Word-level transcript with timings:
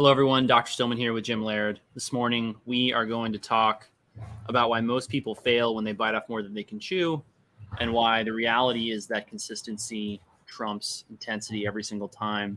Hello, 0.00 0.10
everyone. 0.10 0.46
Dr. 0.46 0.72
Stillman 0.72 0.96
here 0.96 1.12
with 1.12 1.24
Jim 1.24 1.44
Laird. 1.44 1.78
This 1.92 2.10
morning, 2.10 2.56
we 2.64 2.90
are 2.90 3.04
going 3.04 3.34
to 3.34 3.38
talk 3.38 3.86
about 4.46 4.70
why 4.70 4.80
most 4.80 5.10
people 5.10 5.34
fail 5.34 5.74
when 5.74 5.84
they 5.84 5.92
bite 5.92 6.14
off 6.14 6.26
more 6.26 6.42
than 6.42 6.54
they 6.54 6.62
can 6.62 6.80
chew, 6.80 7.22
and 7.80 7.92
why 7.92 8.22
the 8.22 8.32
reality 8.32 8.92
is 8.92 9.06
that 9.08 9.28
consistency 9.28 10.18
trumps 10.46 11.04
intensity 11.10 11.66
every 11.66 11.84
single 11.84 12.08
time. 12.08 12.56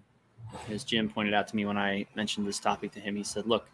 As 0.69 0.85
Jim 0.85 1.09
pointed 1.09 1.33
out 1.33 1.49
to 1.49 1.55
me 1.57 1.65
when 1.65 1.77
I 1.77 2.05
mentioned 2.15 2.47
this 2.47 2.59
topic 2.59 2.93
to 2.93 3.01
him, 3.01 3.17
he 3.17 3.25
said, 3.25 3.45
Look, 3.45 3.67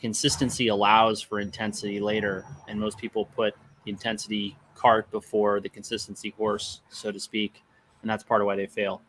consistency 0.00 0.66
allows 0.66 1.22
for 1.22 1.38
intensity 1.38 2.00
later, 2.00 2.44
and 2.66 2.80
most 2.80 2.98
people 2.98 3.26
put 3.26 3.54
the 3.84 3.92
intensity 3.92 4.56
cart 4.74 5.08
before 5.12 5.60
the 5.60 5.68
consistency 5.68 6.34
horse, 6.36 6.80
so 6.88 7.12
to 7.12 7.20
speak, 7.20 7.62
and 8.00 8.10
that's 8.10 8.24
part 8.24 8.40
of 8.40 8.48
why 8.48 8.56
they 8.56 8.66
fail. 8.66 9.02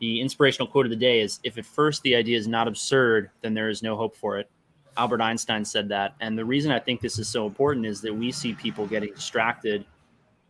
The 0.00 0.20
inspirational 0.20 0.68
quote 0.68 0.86
of 0.86 0.90
the 0.90 0.96
day 0.96 1.20
is 1.20 1.40
If 1.42 1.58
at 1.58 1.66
first 1.66 2.02
the 2.02 2.14
idea 2.14 2.38
is 2.38 2.46
not 2.46 2.68
absurd, 2.68 3.30
then 3.42 3.54
there 3.54 3.68
is 3.68 3.82
no 3.82 3.96
hope 3.96 4.16
for 4.16 4.38
it. 4.38 4.48
Albert 4.96 5.20
Einstein 5.20 5.64
said 5.64 5.88
that. 5.88 6.14
And 6.20 6.36
the 6.36 6.44
reason 6.44 6.72
I 6.72 6.78
think 6.78 7.00
this 7.00 7.18
is 7.18 7.28
so 7.28 7.46
important 7.46 7.86
is 7.86 8.00
that 8.00 8.14
we 8.14 8.32
see 8.32 8.52
people 8.54 8.86
getting 8.86 9.14
distracted 9.14 9.84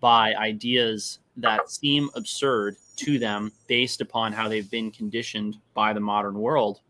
by 0.00 0.34
ideas 0.34 1.18
that 1.36 1.70
seem 1.70 2.08
absurd 2.14 2.76
to 2.96 3.18
them 3.18 3.52
based 3.66 4.00
upon 4.00 4.32
how 4.32 4.48
they've 4.48 4.70
been 4.70 4.90
conditioned 4.90 5.56
by 5.74 5.92
the 5.92 6.00
modern 6.00 6.38
world. 6.38 6.80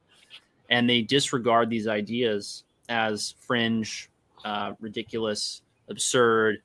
And 0.70 0.88
they 0.88 1.02
disregard 1.02 1.68
these 1.68 1.88
ideas 1.88 2.64
as 2.88 3.34
fringe, 3.40 4.08
uh, 4.44 4.74
ridiculous, 4.80 5.62
absurd. 5.88 6.62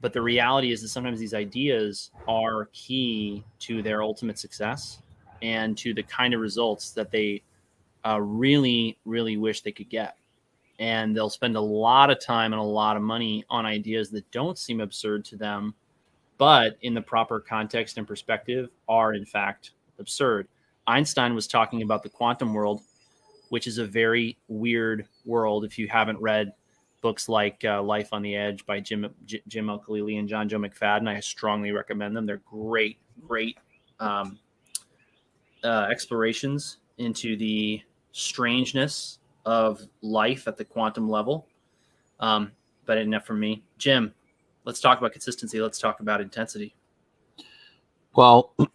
But 0.00 0.12
the 0.12 0.22
reality 0.22 0.72
is 0.72 0.80
that 0.82 0.88
sometimes 0.88 1.20
these 1.20 1.34
ideas 1.34 2.10
are 2.26 2.68
key 2.72 3.44
to 3.60 3.82
their 3.82 4.02
ultimate 4.02 4.38
success 4.38 5.02
and 5.42 5.76
to 5.78 5.94
the 5.94 6.02
kind 6.02 6.34
of 6.34 6.40
results 6.40 6.92
that 6.92 7.10
they 7.10 7.42
uh, 8.06 8.20
really, 8.20 8.98
really 9.04 9.36
wish 9.36 9.62
they 9.62 9.72
could 9.72 9.88
get. 9.88 10.16
And 10.78 11.14
they'll 11.14 11.30
spend 11.30 11.56
a 11.56 11.60
lot 11.60 12.10
of 12.10 12.20
time 12.20 12.52
and 12.52 12.60
a 12.60 12.64
lot 12.64 12.96
of 12.96 13.02
money 13.02 13.44
on 13.50 13.66
ideas 13.66 14.10
that 14.10 14.30
don't 14.30 14.58
seem 14.58 14.80
absurd 14.80 15.24
to 15.26 15.36
them, 15.36 15.74
but 16.38 16.78
in 16.80 16.94
the 16.94 17.02
proper 17.02 17.38
context 17.38 17.98
and 17.98 18.06
perspective 18.06 18.70
are, 18.88 19.12
in 19.12 19.26
fact, 19.26 19.72
absurd. 19.98 20.48
Einstein 20.86 21.34
was 21.34 21.46
talking 21.46 21.82
about 21.82 22.02
the 22.02 22.08
quantum 22.08 22.54
world, 22.54 22.80
which 23.50 23.66
is 23.66 23.76
a 23.78 23.84
very 23.84 24.38
weird 24.48 25.06
world. 25.26 25.64
If 25.64 25.78
you 25.78 25.86
haven't 25.86 26.18
read 26.20 26.54
books 27.02 27.28
like 27.28 27.64
uh, 27.64 27.82
Life 27.82 28.08
on 28.12 28.22
the 28.22 28.34
Edge 28.34 28.64
by 28.64 28.80
Jim 28.80 29.12
J- 29.26 29.42
Jim 29.48 29.68
Al-Khalili 29.68 30.18
and 30.18 30.28
Johnjoe 30.28 30.66
McFadden, 30.66 31.08
I 31.08 31.20
strongly 31.20 31.72
recommend 31.72 32.16
them. 32.16 32.26
They're 32.26 32.42
great, 32.50 32.98
great 33.26 33.58
um, 33.98 34.38
uh, 35.64 35.88
explorations 35.90 36.78
into 36.98 37.36
the 37.36 37.82
strangeness 38.12 39.18
of 39.46 39.80
life 40.02 40.46
at 40.46 40.56
the 40.56 40.64
quantum 40.64 41.08
level. 41.08 41.46
Um, 42.18 42.52
but 42.86 42.98
enough 42.98 43.24
from 43.24 43.40
me. 43.40 43.62
Jim, 43.78 44.12
let's 44.64 44.80
talk 44.80 44.98
about 44.98 45.12
consistency. 45.12 45.60
Let's 45.60 45.78
talk 45.78 46.00
about 46.00 46.20
intensity. 46.20 46.74
Well, 48.14 48.52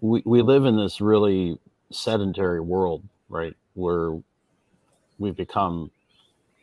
we, 0.00 0.22
we 0.24 0.42
live 0.42 0.64
in 0.64 0.76
this 0.76 1.00
really 1.00 1.58
sedentary 1.90 2.60
world, 2.60 3.02
right? 3.28 3.54
Where 3.74 4.18
we've 5.18 5.36
become 5.36 5.90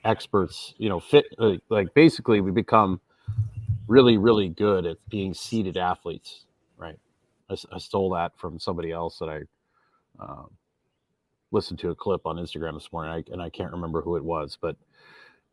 experts, 0.03 0.73
you 0.77 0.89
know, 0.89 0.99
fit, 0.99 1.25
uh, 1.39 1.53
like 1.69 1.93
basically 1.93 2.41
we 2.41 2.51
become 2.51 2.99
really, 3.87 4.17
really 4.17 4.49
good 4.49 4.85
at 4.85 4.97
being 5.09 5.33
seated 5.33 5.77
athletes? 5.77 6.45
I, 7.49 7.55
I 7.73 7.77
stole 7.79 8.11
that 8.11 8.37
from 8.37 8.59
somebody 8.59 8.91
else 8.91 9.19
that 9.19 9.29
I 9.29 9.41
um, 10.19 10.49
listened 11.51 11.79
to 11.79 11.89
a 11.89 11.95
clip 11.95 12.25
on 12.25 12.37
Instagram 12.37 12.73
this 12.75 12.91
morning, 12.91 13.11
I, 13.11 13.33
and 13.33 13.41
I 13.41 13.49
can't 13.49 13.71
remember 13.71 14.01
who 14.01 14.15
it 14.17 14.23
was, 14.23 14.57
but 14.61 14.75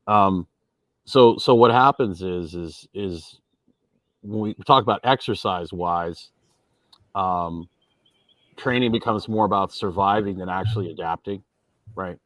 um, 0.07 0.47
so 1.05 1.39
so 1.39 1.55
what 1.55 1.71
happens 1.71 2.23
is 2.23 2.55
is 2.55 2.89
is 2.95 3.41
when 4.23 4.41
we 4.41 4.55
talk 4.67 4.83
about 4.83 5.01
exercise 5.05 5.73
wise, 5.73 6.31
um, 7.15 7.69
training 8.57 8.93
becomes 8.93 9.29
more 9.29 9.45
about 9.45 9.73
surviving 9.73 10.39
than 10.39 10.49
actually 10.49 10.91
adapting, 10.91 11.43
right? 11.95 12.19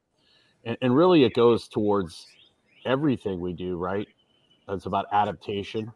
And, 0.64 0.76
and 0.82 0.96
really, 0.96 1.24
it 1.24 1.34
goes 1.34 1.68
towards 1.68 2.26
everything 2.84 3.40
we 3.40 3.52
do, 3.52 3.76
right? 3.76 4.08
It's 4.68 4.86
about 4.86 5.06
adaptation, 5.12 5.92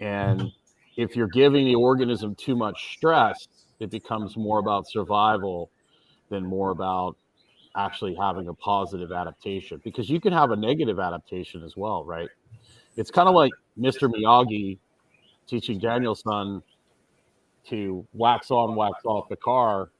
and 0.00 0.52
if 0.96 1.16
you're 1.16 1.28
giving 1.28 1.66
the 1.66 1.74
organism 1.74 2.34
too 2.34 2.56
much 2.56 2.94
stress, 2.96 3.48
it 3.80 3.90
becomes 3.90 4.36
more 4.36 4.58
about 4.58 4.88
survival 4.88 5.70
than 6.30 6.44
more 6.44 6.70
about 6.70 7.16
actually 7.76 8.14
having 8.14 8.48
a 8.48 8.54
positive 8.54 9.10
adaptation 9.10 9.80
because 9.84 10.08
you 10.08 10.20
can 10.20 10.32
have 10.32 10.52
a 10.52 10.56
negative 10.56 11.00
adaptation 11.00 11.62
as 11.64 11.76
well, 11.76 12.04
right? 12.04 12.28
It's 12.96 13.10
kind 13.10 13.28
of 13.28 13.34
like 13.34 13.52
Mr. 13.78 14.08
Miyagi 14.08 14.78
teaching 15.46 15.78
Daniel-san 15.78 16.62
to 17.68 18.06
wax 18.12 18.50
on, 18.50 18.76
wax 18.76 19.00
off 19.04 19.28
the 19.28 19.36
car. 19.36 19.90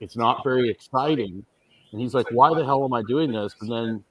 It's 0.00 0.16
not 0.16 0.44
very 0.44 0.70
exciting. 0.70 1.44
And 1.92 2.00
he's 2.00 2.14
like, 2.14 2.26
why 2.30 2.54
the 2.54 2.64
hell 2.64 2.84
am 2.84 2.92
I 2.92 3.02
doing 3.02 3.32
this? 3.32 3.54
And 3.60 3.70
then 3.70 4.04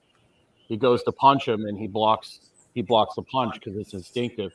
he 0.68 0.76
goes 0.76 1.02
to 1.04 1.12
punch 1.12 1.48
him 1.48 1.64
and 1.64 1.78
he 1.78 1.86
blocks 1.86 2.40
he 2.74 2.82
blocks 2.82 3.16
the 3.16 3.22
punch 3.22 3.54
because 3.54 3.76
it's 3.76 3.94
instinctive. 3.94 4.52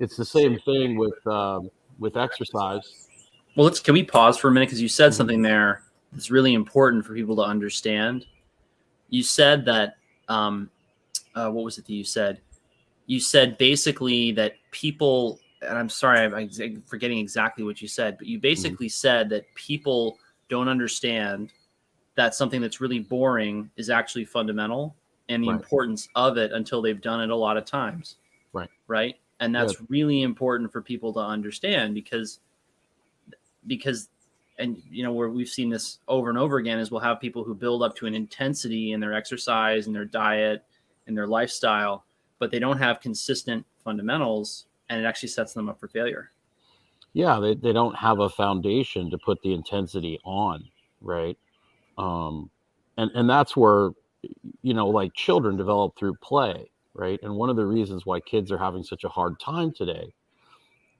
It's 0.00 0.16
the 0.16 0.24
same 0.24 0.58
thing 0.58 0.96
with 0.96 1.24
um, 1.26 1.70
with 1.98 2.16
exercise. 2.16 3.06
Well, 3.54 3.66
let's 3.66 3.80
can 3.80 3.94
we 3.94 4.02
pause 4.02 4.38
for 4.38 4.48
a 4.48 4.50
minute 4.50 4.66
because 4.66 4.82
you 4.82 4.88
said 4.88 5.14
something 5.14 5.42
there 5.42 5.82
that's 6.12 6.30
really 6.30 6.54
important 6.54 7.04
for 7.04 7.14
people 7.14 7.36
to 7.36 7.42
understand. 7.42 8.26
You 9.10 9.22
said 9.22 9.64
that, 9.66 9.96
um, 10.28 10.70
uh, 11.34 11.50
what 11.50 11.64
was 11.64 11.78
it 11.78 11.86
that 11.86 11.92
you 11.92 12.04
said? 12.04 12.40
You 13.06 13.20
said 13.20 13.58
basically 13.58 14.32
that 14.32 14.54
people, 14.70 15.40
and 15.62 15.76
I'm 15.76 15.88
sorry, 15.88 16.20
I'm, 16.20 16.34
I'm 16.34 16.82
forgetting 16.86 17.18
exactly 17.18 17.64
what 17.64 17.82
you 17.82 17.88
said, 17.88 18.18
but 18.18 18.26
you 18.26 18.38
mm-hmm. 18.38 18.42
basically 18.42 18.86
mm-hmm. 18.86 19.08
said 19.08 19.28
that 19.30 19.52
people 19.54 20.18
don't 20.48 20.68
understand 20.68 21.52
that 22.14 22.34
something 22.34 22.60
that's 22.60 22.80
really 22.80 23.00
boring 23.00 23.70
is 23.76 23.90
actually 23.90 24.24
fundamental 24.24 24.96
and 25.28 25.42
the 25.42 25.48
right. 25.48 25.60
importance 25.60 26.08
of 26.14 26.36
it 26.36 26.52
until 26.52 26.82
they've 26.82 27.00
done 27.00 27.20
it 27.20 27.30
a 27.30 27.36
lot 27.36 27.56
of 27.56 27.64
times. 27.64 28.16
Right. 28.52 28.68
Right. 28.88 29.16
And 29.40 29.54
that's 29.54 29.76
really 29.88 30.20
important 30.20 30.70
for 30.70 30.82
people 30.82 31.14
to 31.14 31.20
understand 31.20 31.94
because 31.94 32.40
because 33.66 34.08
and 34.58 34.80
you 34.90 35.02
know 35.02 35.12
where 35.12 35.30
we've 35.30 35.48
seen 35.48 35.70
this 35.70 35.98
over 36.06 36.28
and 36.28 36.38
over 36.38 36.58
again 36.58 36.78
is 36.78 36.90
we'll 36.90 37.00
have 37.00 37.20
people 37.20 37.42
who 37.42 37.54
build 37.54 37.82
up 37.82 37.96
to 37.96 38.06
an 38.06 38.14
intensity 38.14 38.92
in 38.92 39.00
their 39.00 39.14
exercise 39.14 39.86
and 39.86 39.96
their 39.96 40.04
diet 40.04 40.64
and 41.06 41.16
their 41.16 41.26
lifestyle 41.26 42.04
but 42.38 42.50
they 42.50 42.58
don't 42.58 42.78
have 42.78 43.00
consistent 43.00 43.64
fundamentals 43.82 44.66
and 44.88 45.00
it 45.00 45.06
actually 45.06 45.28
sets 45.28 45.52
them 45.52 45.68
up 45.68 45.78
for 45.80 45.88
failure. 45.88 46.30
Yeah 47.12 47.40
they, 47.40 47.54
they 47.54 47.72
don't 47.72 47.96
have 47.96 48.20
a 48.20 48.28
foundation 48.28 49.10
to 49.10 49.18
put 49.18 49.40
the 49.42 49.54
intensity 49.54 50.18
on 50.24 50.64
right? 51.00 51.38
Um 51.96 52.50
and 52.98 53.10
and 53.14 53.28
that's 53.28 53.56
where 53.56 53.90
you 54.62 54.74
know 54.74 54.88
like 54.88 55.14
children 55.14 55.56
develop 55.56 55.96
through 55.96 56.14
play 56.16 56.70
right 57.00 57.18
and 57.22 57.34
one 57.34 57.50
of 57.50 57.56
the 57.56 57.66
reasons 57.66 58.06
why 58.06 58.20
kids 58.20 58.52
are 58.52 58.58
having 58.58 58.84
such 58.84 59.04
a 59.04 59.08
hard 59.08 59.38
time 59.40 59.72
today 59.72 60.12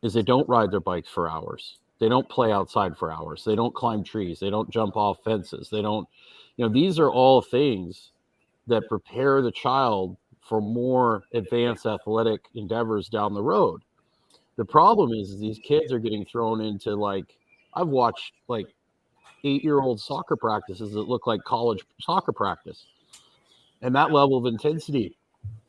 is 0.02 0.12
they 0.12 0.22
don't 0.22 0.48
ride 0.48 0.70
their 0.70 0.80
bikes 0.80 1.08
for 1.08 1.28
hours 1.28 1.78
they 2.00 2.08
don't 2.08 2.28
play 2.28 2.50
outside 2.50 2.96
for 2.96 3.12
hours. 3.12 3.44
They 3.44 3.54
don't 3.54 3.74
climb 3.74 4.02
trees. 4.02 4.40
They 4.40 4.50
don't 4.50 4.70
jump 4.70 4.96
off 4.96 5.22
fences. 5.22 5.68
They 5.70 5.82
don't, 5.82 6.08
you 6.56 6.66
know, 6.66 6.72
these 6.72 6.98
are 6.98 7.10
all 7.10 7.42
things 7.42 8.12
that 8.66 8.88
prepare 8.88 9.42
the 9.42 9.52
child 9.52 10.16
for 10.40 10.62
more 10.62 11.22
advanced 11.34 11.84
athletic 11.84 12.40
endeavors 12.54 13.08
down 13.08 13.34
the 13.34 13.42
road. 13.42 13.82
The 14.56 14.64
problem 14.64 15.12
is, 15.12 15.30
is 15.30 15.40
these 15.40 15.58
kids 15.58 15.92
are 15.92 15.98
getting 15.98 16.24
thrown 16.24 16.62
into 16.62 16.94
like 16.96 17.36
I've 17.74 17.88
watched 17.88 18.32
like 18.48 18.66
eight 19.44 19.62
year 19.62 19.80
old 19.80 20.00
soccer 20.00 20.36
practices 20.36 20.92
that 20.92 21.08
look 21.08 21.26
like 21.26 21.44
college 21.44 21.84
soccer 22.00 22.32
practice. 22.32 22.86
And 23.82 23.94
that 23.94 24.10
level 24.10 24.38
of 24.38 24.46
intensity 24.46 25.16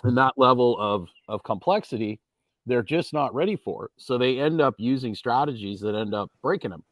and 0.04 0.18
that 0.18 0.34
level 0.38 0.78
of, 0.80 1.08
of 1.28 1.44
complexity 1.44 2.20
they're 2.66 2.84
just 2.84 3.14
not 3.14 3.34
ready 3.34 3.56
for 3.56 3.86
it. 3.86 3.92
So 3.98 4.18
they 4.18 4.40
end 4.40 4.62
up 4.62 4.76
using 4.78 5.16
strategies 5.16 5.80
that 5.82 5.96
end 5.96 6.14
up 6.14 6.32
breaking 6.42 6.72
them, 6.72 6.84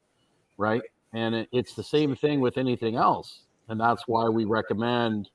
right? 0.57 0.81
And 1.13 1.35
it, 1.35 1.49
it's 1.51 1.73
the 1.73 1.83
same 1.83 2.15
thing 2.15 2.39
with 2.39 2.57
anything 2.57 2.95
else. 2.95 3.43
And 3.67 3.79
that's 3.79 4.03
why 4.07 4.27
we 4.29 4.45
recommend 4.45 5.29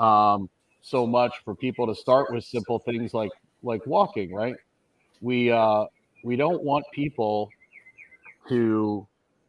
um, 0.00 0.50
so 0.82 1.06
much 1.06 1.32
for 1.44 1.54
people 1.54 1.86
to 1.86 1.94
start 1.94 2.32
with 2.32 2.44
simple 2.44 2.78
things 2.80 3.14
like 3.14 3.30
like 3.62 3.84
walking, 3.86 4.32
right? 4.34 4.56
We 5.20 5.50
uh, 5.50 5.84
we 6.24 6.36
don't 6.36 6.62
want 6.62 6.84
people 6.92 7.50
to 8.48 9.06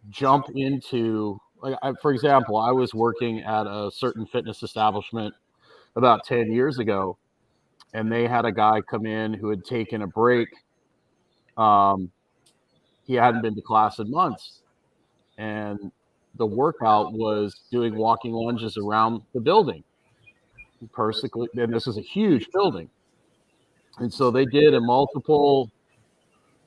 jump 0.10 0.46
into 0.56 1.40
like 1.62 1.78
I, 1.82 1.94
for 2.02 2.12
example, 2.14 2.58
I 2.58 2.72
was 2.72 2.94
working 2.94 3.40
at 3.42 3.66
a 3.66 3.90
certain 3.92 4.26
fitness 4.28 4.62
establishment 4.62 5.34
about 5.96 6.24
10 6.24 6.52
years 6.52 6.78
ago 6.78 7.18
and 7.94 8.12
they 8.12 8.28
had 8.28 8.46
a 8.46 8.52
guy 8.52 8.82
come 8.82 9.06
in 9.06 9.34
who 9.34 9.50
had 9.50 9.66
taken 9.66 10.02
a 10.02 10.08
break. 10.08 10.50
Um, 11.58 12.12
he 13.06 13.16
hadn't 13.16 13.42
been 13.42 13.56
to 13.56 13.62
class 13.62 14.00
in 14.00 14.10
months, 14.10 14.62
and 15.38 15.92
the 16.36 16.46
workout 16.46 17.14
was 17.14 17.62
doing 17.72 17.96
walking 17.96 18.34
lunges 18.34 18.78
around 18.78 19.22
the 19.34 19.42
building. 19.42 19.84
Perfectly, 20.94 21.50
and 21.56 21.74
this 21.74 21.88
is 21.88 21.98
a 21.98 22.02
huge 22.02 22.48
building, 22.54 22.90
and 23.98 24.14
so 24.14 24.32
they 24.32 24.46
did 24.46 24.74
a 24.74 24.80
multiple 24.80 25.70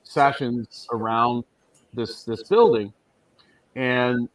sessions 0.03 0.87
around 0.91 1.43
this 1.93 2.23
this 2.23 2.43
building, 2.43 2.93
and 3.75 4.29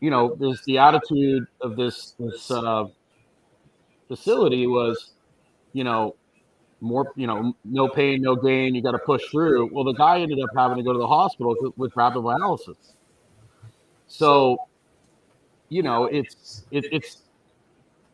you 0.00 0.10
know, 0.10 0.34
there's 0.34 0.62
the 0.62 0.78
attitude 0.78 1.46
of 1.60 1.76
this 1.76 2.14
this 2.18 2.50
uh, 2.50 2.86
facility 4.08 4.66
was, 4.66 5.12
you 5.72 5.84
know, 5.84 6.16
more, 6.80 7.12
you 7.16 7.26
know, 7.26 7.54
no 7.64 7.88
pain, 7.88 8.22
no 8.22 8.36
gain. 8.36 8.74
You 8.74 8.82
got 8.82 8.92
to 8.92 8.98
push 8.98 9.22
through. 9.30 9.70
Well, 9.72 9.84
the 9.84 9.92
guy 9.92 10.20
ended 10.20 10.40
up 10.40 10.50
having 10.56 10.78
to 10.78 10.82
go 10.82 10.92
to 10.92 10.98
the 10.98 11.06
hospital 11.06 11.54
with, 11.76 11.94
rhabdomyolysis. 11.94 12.94
So, 14.06 14.58
you 15.68 15.82
know, 15.82 16.06
it's 16.06 16.64
it, 16.70 16.86
it's 16.90 17.22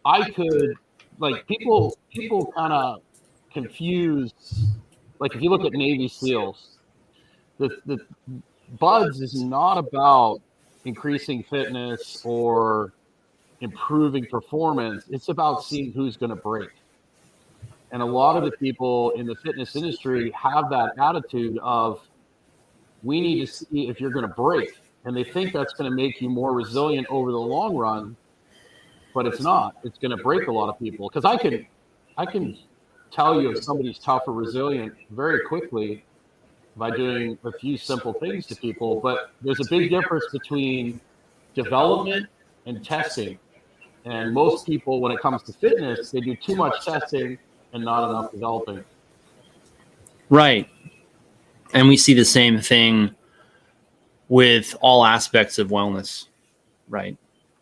I 0.04 0.30
could 0.30 0.74
like 1.18 1.46
people 1.46 1.96
people 2.10 2.52
kind 2.56 2.72
of 2.72 3.00
confuse 3.52 4.32
like 5.18 5.34
if 5.34 5.42
you 5.42 5.50
look 5.50 5.64
at 5.64 5.72
Navy 5.72 6.08
SEALs, 6.08 6.78
the 7.58 7.70
the 7.86 7.98
BUD/S 8.78 9.20
is 9.20 9.42
not 9.42 9.78
about 9.78 10.40
increasing 10.84 11.42
fitness 11.42 12.22
or 12.24 12.92
improving 13.60 14.26
performance. 14.26 15.04
It's 15.08 15.28
about 15.28 15.64
seeing 15.64 15.92
who's 15.92 16.16
going 16.16 16.30
to 16.30 16.36
break. 16.36 16.70
And 17.92 18.02
a 18.02 18.06
lot 18.06 18.36
of 18.36 18.44
the 18.44 18.50
people 18.50 19.10
in 19.12 19.26
the 19.26 19.36
fitness 19.36 19.76
industry 19.76 20.30
have 20.32 20.70
that 20.70 20.98
attitude 20.98 21.58
of, 21.62 22.00
we 23.02 23.20
need 23.20 23.46
to 23.46 23.52
see 23.52 23.88
if 23.88 24.00
you're 24.00 24.10
going 24.10 24.26
to 24.26 24.34
break. 24.34 24.70
And 25.04 25.16
they 25.16 25.22
think 25.22 25.52
that's 25.52 25.72
going 25.74 25.88
to 25.88 25.94
make 25.94 26.20
you 26.20 26.28
more 26.28 26.52
resilient 26.52 27.06
over 27.08 27.30
the 27.30 27.38
long 27.38 27.76
run, 27.76 28.16
but 29.14 29.24
it's 29.26 29.40
not. 29.40 29.76
It's 29.84 29.98
going 29.98 30.16
to 30.16 30.22
break 30.22 30.48
a 30.48 30.52
lot 30.52 30.68
of 30.68 30.78
people. 30.80 31.08
Because 31.08 31.24
I 31.24 31.36
can, 31.36 31.64
I 32.18 32.26
can 32.26 32.58
tell 33.12 33.40
you 33.40 33.52
if 33.52 33.62
somebody's 33.62 33.98
tough 33.98 34.24
or 34.26 34.32
resilient 34.32 34.94
very 35.10 35.42
quickly 35.46 36.04
by 36.76 36.90
doing 36.90 37.38
a 37.44 37.52
few 37.52 37.78
simple 37.78 38.12
things 38.12 38.46
to 38.46 38.56
people. 38.56 39.00
But 39.00 39.30
there's 39.42 39.60
a 39.60 39.70
big 39.70 39.90
difference 39.90 40.24
between 40.32 41.00
development 41.54 42.26
and 42.66 42.84
testing. 42.84 43.38
And 44.04 44.34
most 44.34 44.66
people, 44.66 45.00
when 45.00 45.12
it 45.12 45.20
comes 45.20 45.42
to 45.44 45.52
fitness, 45.52 46.10
they 46.10 46.20
do 46.20 46.34
too 46.34 46.56
much 46.56 46.84
testing 46.84 47.38
and 47.72 47.84
not 47.84 48.08
enough 48.08 48.32
developing. 48.32 48.84
Right. 50.28 50.68
And 51.72 51.88
we 51.88 51.96
see 51.96 52.14
the 52.14 52.24
same 52.24 52.60
thing 52.60 53.14
with 54.28 54.74
all 54.80 55.04
aspects 55.04 55.58
of 55.58 55.68
wellness, 55.68 56.26
right? 56.88 57.16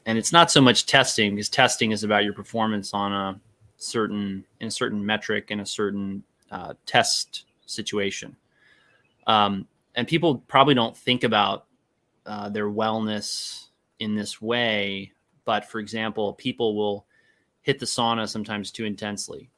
And 0.06 0.18
it's 0.18 0.32
not 0.32 0.50
so 0.50 0.60
much 0.60 0.86
testing 0.86 1.34
because 1.34 1.48
testing 1.48 1.90
is 1.90 2.04
about 2.04 2.24
your 2.24 2.32
performance 2.32 2.94
on 2.94 3.12
a 3.12 3.40
certain 3.76 4.44
in 4.60 4.68
a 4.68 4.70
certain 4.70 5.04
metric 5.04 5.50
in 5.50 5.60
a 5.60 5.66
certain 5.66 6.22
uh, 6.50 6.74
test 6.86 7.44
situation. 7.66 8.36
Um, 9.26 9.66
and 9.94 10.06
people 10.06 10.38
probably 10.48 10.74
don't 10.74 10.96
think 10.96 11.24
about 11.24 11.66
uh, 12.26 12.48
their 12.48 12.68
wellness 12.68 13.66
in 13.98 14.14
this 14.14 14.40
way. 14.40 15.12
But 15.44 15.64
for 15.64 15.78
example, 15.78 16.32
people 16.34 16.76
will 16.76 17.06
hit 17.62 17.78
the 17.78 17.86
sauna 17.86 18.28
sometimes 18.28 18.70
too 18.70 18.84
intensely 18.84 19.50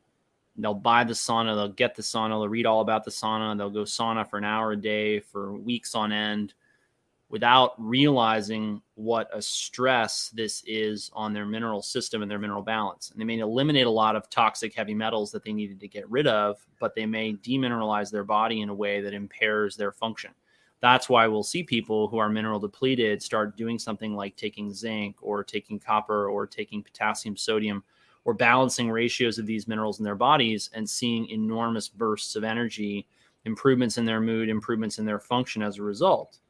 they'll 0.59 0.75
buy 0.75 1.05
the 1.05 1.13
sauna, 1.13 1.55
they'll 1.55 1.69
get 1.69 1.95
the 1.95 2.03
sauna, 2.03 2.31
they'll 2.31 2.49
read 2.49 2.67
all 2.67 2.81
about 2.81 3.05
the 3.05 3.11
sauna, 3.11 3.57
they'll 3.57 3.71
go 3.71 3.83
sauna 3.83 4.29
for 4.29 4.39
an 4.39 4.45
hour 4.45 4.73
a 4.73 4.77
day 4.77 5.21
for 5.21 5.55
weeks 5.55 5.95
on 5.95 6.13
end 6.13 6.55
without 7.29 7.75
realizing 7.79 8.81
what 8.95 9.29
a 9.33 9.43
stress 9.43 10.31
this 10.31 10.63
is 10.67 11.11
on 11.13 11.33
their 11.33 11.45
mineral 11.45 11.83
system 11.83 12.23
and 12.23 12.31
their 12.31 12.39
mineral 12.39 12.63
balance. 12.63 13.11
And 13.11 13.21
they 13.21 13.25
may 13.25 13.41
eliminate 13.41 13.87
a 13.87 13.91
lot 13.91 14.15
of 14.15 14.31
toxic 14.31 14.75
heavy 14.75 14.95
metals 14.95 15.33
that 15.33 15.43
they 15.43 15.53
needed 15.53 15.81
to 15.81 15.89
get 15.89 16.09
rid 16.09 16.29
of, 16.29 16.65
but 16.79 16.95
they 16.95 17.05
may 17.05 17.35
demineralize 17.35 18.11
their 18.11 18.25
body 18.25 18.61
in 18.61 18.69
a 18.69 18.75
way 18.75 19.01
that 19.01 19.13
impairs 19.13 19.77
their 19.77 19.91
function. 19.91 20.31
That's 20.81 21.09
why 21.09 21.27
we'll 21.27 21.43
see 21.43 21.63
people 21.65 22.07
who 22.07 22.19
are 22.19 22.29
mineral 22.29 22.61
depleted 22.61 23.23
start 23.23 23.57
doing 23.57 23.79
something 23.79 24.15
like 24.15 24.37
taking 24.37 24.73
zinc 24.73 25.17
or 25.21 25.43
taking 25.43 25.81
copper 25.81 26.29
or 26.29 26.47
taking 26.47 26.83
potassium, 26.83 27.37
sodium 27.37 27.83
or 28.27 28.35
balancing 28.35 28.91
ratios 28.91 29.39
of 29.39 29.47
these 29.47 29.69
minerals 29.69 30.01
in 30.01 30.05
their 30.05 30.17
bodies 30.17 30.69
and 30.75 30.91
seeing 30.91 31.29
enormous 31.29 31.89
bursts 31.89 32.35
of 32.35 32.43
energy, 32.43 33.07
improvements 33.45 33.99
in 33.99 34.05
their 34.05 34.21
mood, 34.21 34.49
improvements 34.49 34.99
in 34.99 35.07
their 35.07 35.21
function 35.21 35.63
as 35.63 35.79
a 35.79 35.83
result. 35.83 36.41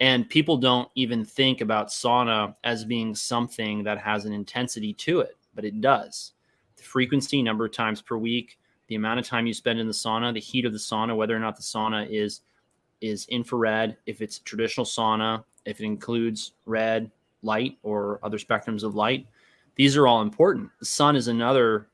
And 0.00 0.26
people 0.26 0.56
don't 0.56 0.88
even 0.94 1.22
think 1.22 1.60
about 1.60 1.88
sauna 1.88 2.56
as 2.64 2.86
being 2.86 3.14
something 3.14 3.84
that 3.84 3.98
has 3.98 4.24
an 4.24 4.32
intensity 4.32 4.94
to 4.94 5.20
it, 5.20 5.36
but 5.54 5.66
it 5.66 5.82
does. 5.82 6.32
The 6.76 6.82
frequency, 6.82 7.42
number 7.42 7.66
of 7.66 7.72
times 7.72 8.00
per 8.00 8.16
week, 8.16 8.58
the 8.88 8.94
amount 8.94 9.20
of 9.20 9.26
time 9.26 9.46
you 9.46 9.52
spend 9.52 9.78
in 9.78 9.86
the 9.86 9.92
sauna, 9.92 10.32
the 10.32 10.40
heat 10.40 10.64
of 10.64 10.72
the 10.72 10.78
sauna, 10.78 11.14
whether 11.14 11.36
or 11.36 11.40
not 11.40 11.56
the 11.56 11.62
sauna 11.62 12.08
is 12.10 12.40
is 13.02 13.26
infrared, 13.26 13.98
if 14.06 14.22
it's 14.22 14.38
traditional 14.38 14.86
sauna, 14.86 15.44
if 15.66 15.80
it 15.80 15.84
includes 15.84 16.52
red 16.64 17.10
light 17.42 17.76
or 17.82 18.18
other 18.22 18.38
spectrums 18.38 18.82
of 18.82 18.94
light, 18.94 19.26
these 19.76 19.96
are 19.96 20.06
all 20.06 20.22
important. 20.22 20.70
The 20.78 20.86
sun 20.86 21.16
is 21.16 21.28
another 21.28 21.88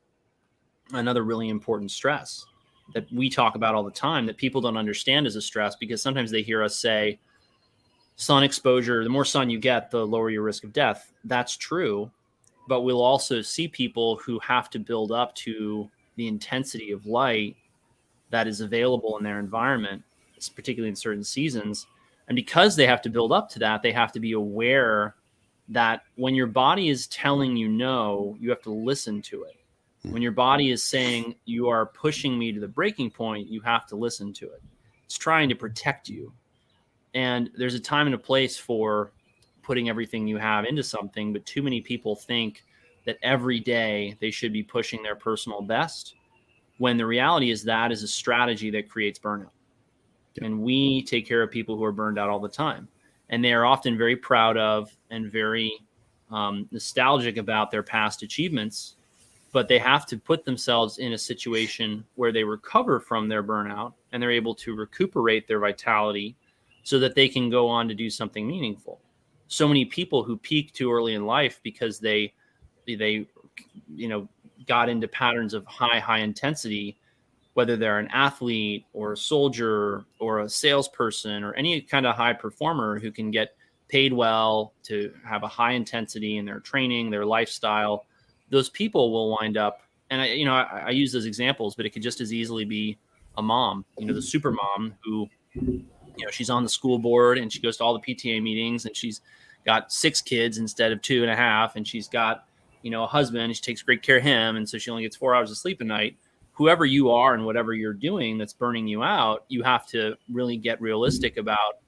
another 0.93 1.23
really 1.23 1.49
important 1.49 1.89
stress 1.89 2.45
that 2.93 3.11
we 3.11 3.29
talk 3.29 3.55
about 3.55 3.75
all 3.75 3.83
the 3.83 3.91
time 3.91 4.25
that 4.25 4.37
people 4.37 4.59
don't 4.61 4.77
understand 4.77 5.25
as 5.25 5.35
a 5.35 5.41
stress 5.41 5.75
because 5.75 6.01
sometimes 6.01 6.31
they 6.31 6.41
hear 6.41 6.61
us 6.61 6.77
say 6.77 7.17
sun 8.17 8.43
exposure 8.43 9.03
the 9.03 9.09
more 9.09 9.25
sun 9.25 9.49
you 9.49 9.57
get 9.57 9.89
the 9.89 10.05
lower 10.05 10.29
your 10.29 10.43
risk 10.43 10.63
of 10.63 10.73
death 10.73 11.13
that's 11.23 11.55
true 11.55 12.11
but 12.67 12.81
we'll 12.81 13.01
also 13.01 13.41
see 13.41 13.67
people 13.67 14.17
who 14.17 14.37
have 14.39 14.69
to 14.69 14.79
build 14.79 15.11
up 15.11 15.33
to 15.35 15.89
the 16.17 16.27
intensity 16.27 16.91
of 16.91 17.05
light 17.05 17.55
that 18.29 18.47
is 18.47 18.61
available 18.61 19.17
in 19.17 19.23
their 19.23 19.39
environment 19.39 20.03
particularly 20.55 20.89
in 20.89 20.95
certain 20.95 21.23
seasons 21.23 21.87
and 22.27 22.35
because 22.35 22.75
they 22.75 22.85
have 22.85 23.01
to 23.01 23.09
build 23.09 23.31
up 23.31 23.49
to 23.49 23.59
that 23.59 23.81
they 23.81 23.93
have 23.93 24.11
to 24.11 24.19
be 24.19 24.33
aware 24.33 25.15
that 25.69 26.03
when 26.15 26.35
your 26.35 26.47
body 26.47 26.89
is 26.89 27.07
telling 27.07 27.55
you 27.55 27.67
no, 27.67 28.35
you 28.39 28.49
have 28.49 28.61
to 28.63 28.71
listen 28.71 29.21
to 29.23 29.43
it. 29.43 29.55
Hmm. 30.03 30.11
When 30.11 30.21
your 30.21 30.31
body 30.31 30.71
is 30.71 30.83
saying 30.83 31.35
you 31.45 31.69
are 31.69 31.85
pushing 31.85 32.37
me 32.37 32.51
to 32.51 32.59
the 32.59 32.67
breaking 32.67 33.11
point, 33.11 33.47
you 33.47 33.61
have 33.61 33.85
to 33.87 33.95
listen 33.95 34.33
to 34.33 34.45
it. 34.45 34.61
It's 35.05 35.17
trying 35.17 35.49
to 35.49 35.55
protect 35.55 36.09
you. 36.09 36.33
And 37.13 37.49
there's 37.55 37.73
a 37.73 37.79
time 37.79 38.07
and 38.07 38.15
a 38.15 38.19
place 38.19 38.57
for 38.57 39.11
putting 39.61 39.89
everything 39.89 40.27
you 40.27 40.37
have 40.37 40.65
into 40.65 40.83
something, 40.83 41.33
but 41.33 41.45
too 41.45 41.61
many 41.61 41.81
people 41.81 42.15
think 42.15 42.63
that 43.05 43.17
every 43.21 43.59
day 43.59 44.17
they 44.21 44.31
should 44.31 44.53
be 44.53 44.63
pushing 44.63 45.03
their 45.03 45.15
personal 45.15 45.61
best 45.61 46.15
when 46.77 46.97
the 46.97 47.05
reality 47.05 47.51
is 47.51 47.63
that 47.63 47.91
is 47.91 48.03
a 48.03 48.07
strategy 48.07 48.69
that 48.71 48.89
creates 48.89 49.19
burnout. 49.19 49.51
And 50.41 50.61
we 50.61 51.03
take 51.03 51.27
care 51.27 51.43
of 51.43 51.51
people 51.51 51.75
who 51.75 51.83
are 51.83 51.91
burned 51.91 52.17
out 52.17 52.29
all 52.29 52.39
the 52.39 52.49
time 52.49 52.87
and 53.31 53.43
they 53.43 53.53
are 53.53 53.65
often 53.65 53.97
very 53.97 54.15
proud 54.15 54.57
of 54.57 54.95
and 55.09 55.31
very 55.31 55.73
um, 56.29 56.67
nostalgic 56.71 57.37
about 57.37 57.71
their 57.71 57.83
past 57.83 58.23
achievements 58.23 58.95
but 59.51 59.67
they 59.67 59.77
have 59.77 60.05
to 60.05 60.17
put 60.17 60.45
themselves 60.45 60.97
in 60.97 61.13
a 61.13 61.17
situation 61.17 62.05
where 62.15 62.31
they 62.31 62.43
recover 62.43 62.99
from 62.99 63.27
their 63.27 63.43
burnout 63.43 63.93
and 64.11 64.21
they're 64.21 64.31
able 64.31 64.55
to 64.55 64.75
recuperate 64.75 65.47
their 65.47 65.59
vitality 65.59 66.35
so 66.83 66.99
that 66.99 67.15
they 67.15 67.27
can 67.27 67.49
go 67.49 67.67
on 67.67 67.87
to 67.87 67.93
do 67.93 68.09
something 68.09 68.47
meaningful. 68.47 68.99
So 69.47 69.67
many 69.67 69.85
people 69.85 70.23
who 70.23 70.37
peak 70.37 70.73
too 70.73 70.91
early 70.91 71.15
in 71.15 71.25
life 71.25 71.59
because 71.63 71.99
they 71.99 72.33
they 72.87 73.27
you 73.93 74.07
know 74.07 74.27
got 74.65 74.89
into 74.89 75.07
patterns 75.07 75.53
of 75.53 75.65
high 75.65 75.99
high 75.99 76.19
intensity 76.19 76.97
whether 77.53 77.75
they're 77.75 77.99
an 77.99 78.07
athlete 78.13 78.85
or 78.93 79.13
a 79.13 79.17
soldier 79.17 80.05
or 80.19 80.39
a 80.39 80.49
salesperson 80.49 81.43
or 81.43 81.53
any 81.53 81.81
kind 81.81 82.05
of 82.05 82.15
high 82.15 82.33
performer 82.33 82.99
who 82.99 83.11
can 83.11 83.29
get 83.29 83.55
paid 83.89 84.13
well 84.13 84.73
to 84.83 85.13
have 85.25 85.43
a 85.43 85.47
high 85.47 85.73
intensity 85.73 86.37
in 86.37 86.45
their 86.45 86.61
training, 86.61 87.09
their 87.09 87.25
lifestyle, 87.25 88.05
those 88.49 88.69
people 88.69 89.11
will 89.11 89.31
wind 89.31 89.57
up. 89.57 89.81
And 90.09 90.21
I, 90.21 90.27
you 90.27 90.45
know, 90.45 90.53
I, 90.53 90.83
I 90.87 90.89
use 90.91 91.11
those 91.11 91.25
examples, 91.25 91.75
but 91.75 91.85
it 91.85 91.89
could 91.89 92.01
just 92.01 92.21
as 92.21 92.33
easily 92.33 92.63
be 92.63 92.97
a 93.37 93.41
mom, 93.41 93.85
you 93.97 94.05
know, 94.05 94.13
the 94.13 94.21
super 94.21 94.51
mom 94.51 94.93
who, 95.03 95.29
you 95.53 96.25
know, 96.25 96.31
she's 96.31 96.49
on 96.49 96.63
the 96.63 96.69
school 96.69 96.99
board 96.99 97.37
and 97.37 97.51
she 97.51 97.59
goes 97.59 97.77
to 97.77 97.83
all 97.83 97.93
the 97.93 97.99
PTA 97.99 98.41
meetings 98.41 98.85
and 98.85 98.95
she's 98.95 99.21
got 99.65 99.91
six 99.91 100.21
kids 100.21 100.57
instead 100.57 100.91
of 100.91 101.01
two 101.01 101.21
and 101.21 101.31
a 101.31 101.35
half. 101.35 101.75
And 101.75 101.87
she's 101.87 102.07
got, 102.07 102.45
you 102.81 102.91
know, 102.91 103.03
a 103.03 103.07
husband 103.07 103.43
and 103.43 103.55
she 103.55 103.61
takes 103.61 103.81
great 103.81 104.01
care 104.01 104.17
of 104.17 104.23
him. 104.23 104.55
And 104.55 104.67
so 104.67 104.77
she 104.77 104.89
only 104.89 105.03
gets 105.03 105.15
four 105.15 105.35
hours 105.35 105.51
of 105.51 105.57
sleep 105.57 105.81
a 105.81 105.83
night 105.83 106.17
whoever 106.53 106.85
you 106.85 107.09
are 107.09 107.33
and 107.33 107.45
whatever 107.45 107.73
you're 107.73 107.93
doing 107.93 108.37
that's 108.37 108.53
burning 108.53 108.87
you 108.87 109.03
out, 109.03 109.45
you 109.47 109.63
have 109.63 109.85
to 109.87 110.15
really 110.31 110.57
get 110.57 110.81
realistic 110.81 111.37
about 111.37 111.79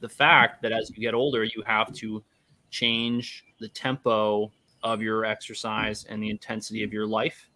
the 0.00 0.08
fact 0.08 0.62
that 0.62 0.72
as 0.72 0.90
you 0.90 0.96
get 0.96 1.14
older, 1.14 1.44
you 1.44 1.62
have 1.66 1.92
to 1.94 2.22
change 2.70 3.44
the 3.60 3.68
tempo 3.68 4.50
of 4.82 5.00
your 5.00 5.24
exercise 5.24 6.04
and 6.04 6.22
the 6.22 6.30
intensity 6.30 6.82
of 6.82 6.92
your 6.92 7.06
life 7.06 7.48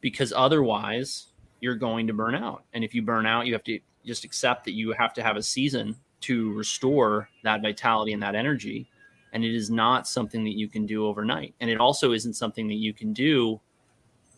because 0.00 0.32
otherwise 0.34 1.28
you're 1.60 1.74
going 1.74 2.06
to 2.06 2.14
burn 2.14 2.34
out. 2.34 2.64
And 2.72 2.82
if 2.82 2.94
you 2.94 3.02
burn 3.02 3.26
out, 3.26 3.46
you 3.46 3.52
have 3.52 3.64
to 3.64 3.78
just 4.04 4.24
accept 4.24 4.64
that 4.64 4.72
you 4.72 4.92
have 4.92 5.14
to 5.14 5.22
have 5.22 5.36
a 5.36 5.42
season 5.42 5.96
to 6.22 6.52
restore 6.52 7.28
that 7.42 7.62
vitality 7.62 8.12
and 8.12 8.22
that 8.22 8.34
energy. 8.34 8.88
And 9.32 9.44
it 9.44 9.54
is 9.54 9.70
not 9.70 10.06
something 10.06 10.44
that 10.44 10.56
you 10.56 10.68
can 10.68 10.86
do 10.86 11.06
overnight. 11.06 11.54
And 11.60 11.68
it 11.68 11.80
also 11.80 12.12
isn't 12.12 12.34
something 12.34 12.68
that 12.68 12.74
you 12.74 12.92
can 12.92 13.12
do 13.12 13.60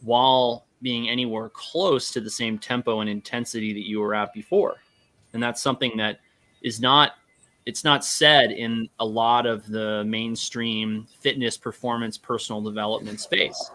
while 0.03 0.66
being 0.83 1.09
anywhere 1.09 1.49
close 1.51 2.11
to 2.13 2.21
the 2.21 2.31
same 2.31 2.59
tempo 2.59 3.01
and 3.01 3.11
intensity 3.11 3.73
that 3.73 3.87
you 3.87 4.01
were 4.01 4.15
at 4.15 4.33
before. 4.33 4.77
And 5.33 5.43
that's 5.43 5.63
something 5.63 5.97
that 5.97 6.21
is 6.63 6.81
not 6.81 7.13
it's 7.67 7.83
not 7.83 8.05
said 8.05 8.53
in 8.53 8.89
a 9.01 9.05
lot 9.05 9.45
of 9.45 9.67
the 9.67 10.05
mainstream 10.05 11.07
fitness 11.19 11.59
performance 11.59 12.17
personal 12.17 12.63
development 12.63 13.21
space. 13.21 13.71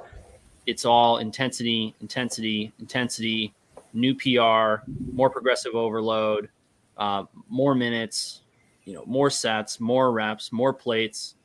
It's 0.65 0.86
all 0.86 1.17
intensity, 1.17 1.93
intensity, 2.00 2.72
intensity, 2.79 3.53
new 3.93 4.15
PR, 4.15 4.84
more 5.12 5.29
progressive 5.29 5.75
overload, 5.75 6.50
uh, 6.98 7.25
more 7.50 7.75
minutes, 7.75 8.41
you 8.86 8.93
know, 8.93 9.03
more 9.05 9.29
sets, 9.29 9.79
more 9.81 10.12
reps, 10.12 10.53
more 10.53 10.74
plates. 10.74 11.36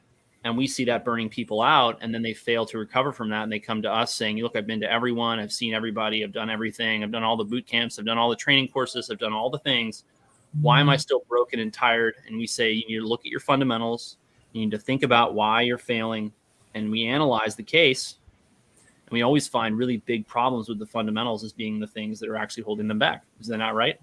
And 0.47 0.57
we 0.57 0.69
see 0.69 0.85
that 0.85 1.05
burning 1.05 1.29
people 1.29 1.61
out, 1.61 1.99
and 2.03 2.15
then 2.15 2.23
they 2.23 2.33
fail 2.33 2.65
to 2.67 2.79
recover 2.79 3.11
from 3.11 3.29
that. 3.31 3.43
And 3.43 3.51
they 3.51 3.59
come 3.59 3.83
to 3.83 3.93
us 3.93 4.15
saying, 4.15 4.39
Look, 4.39 4.55
I've 4.55 4.65
been 4.67 4.81
to 4.81 4.91
everyone, 4.91 5.41
I've 5.41 5.51
seen 5.51 5.75
everybody, 5.75 6.23
I've 6.23 6.31
done 6.31 6.51
everything, 6.51 7.03
I've 7.03 7.11
done 7.11 7.25
all 7.25 7.37
the 7.37 7.45
boot 7.45 7.67
camps, 7.67 7.99
I've 7.99 8.05
done 8.05 8.17
all 8.17 8.31
the 8.31 8.37
training 8.37 8.69
courses, 8.69 9.11
I've 9.11 9.19
done 9.19 9.33
all 9.33 9.51
the 9.51 9.59
things. 9.59 10.05
Why 10.61 10.79
am 10.79 10.89
I 10.89 10.95
mm-hmm. 10.95 11.01
still 11.01 11.25
broken 11.29 11.59
and 11.59 11.73
tired? 11.73 12.15
And 12.29 12.39
we 12.39 12.47
say, 12.47 12.71
You 12.71 12.87
need 12.87 13.01
to 13.01 13.09
look 13.09 13.23
at 13.23 13.27
your 13.27 13.41
fundamentals, 13.41 14.19
you 14.53 14.61
need 14.61 14.71
to 14.71 14.79
think 14.79 15.03
about 15.03 15.35
why 15.35 15.63
you're 15.63 15.79
failing. 15.79 16.33
And 16.77 16.93
we 16.93 17.07
analyze 17.07 17.57
the 17.57 17.65
case 17.65 18.19
and 19.07 19.11
we 19.11 19.23
always 19.23 19.49
find 19.49 19.77
really 19.77 19.97
big 19.97 20.29
problems 20.29 20.69
with 20.69 20.79
the 20.79 20.87
fundamentals 20.87 21.43
as 21.43 21.53
being 21.53 21.81
the 21.81 21.89
things 21.89 22.21
that 22.21 22.29
are 22.29 22.37
actually 22.37 22.63
holding 22.63 22.87
them 22.87 23.01
back. 23.01 23.25
Is 23.41 23.49
that 23.49 23.57
not 23.57 23.75
right? 23.75 23.99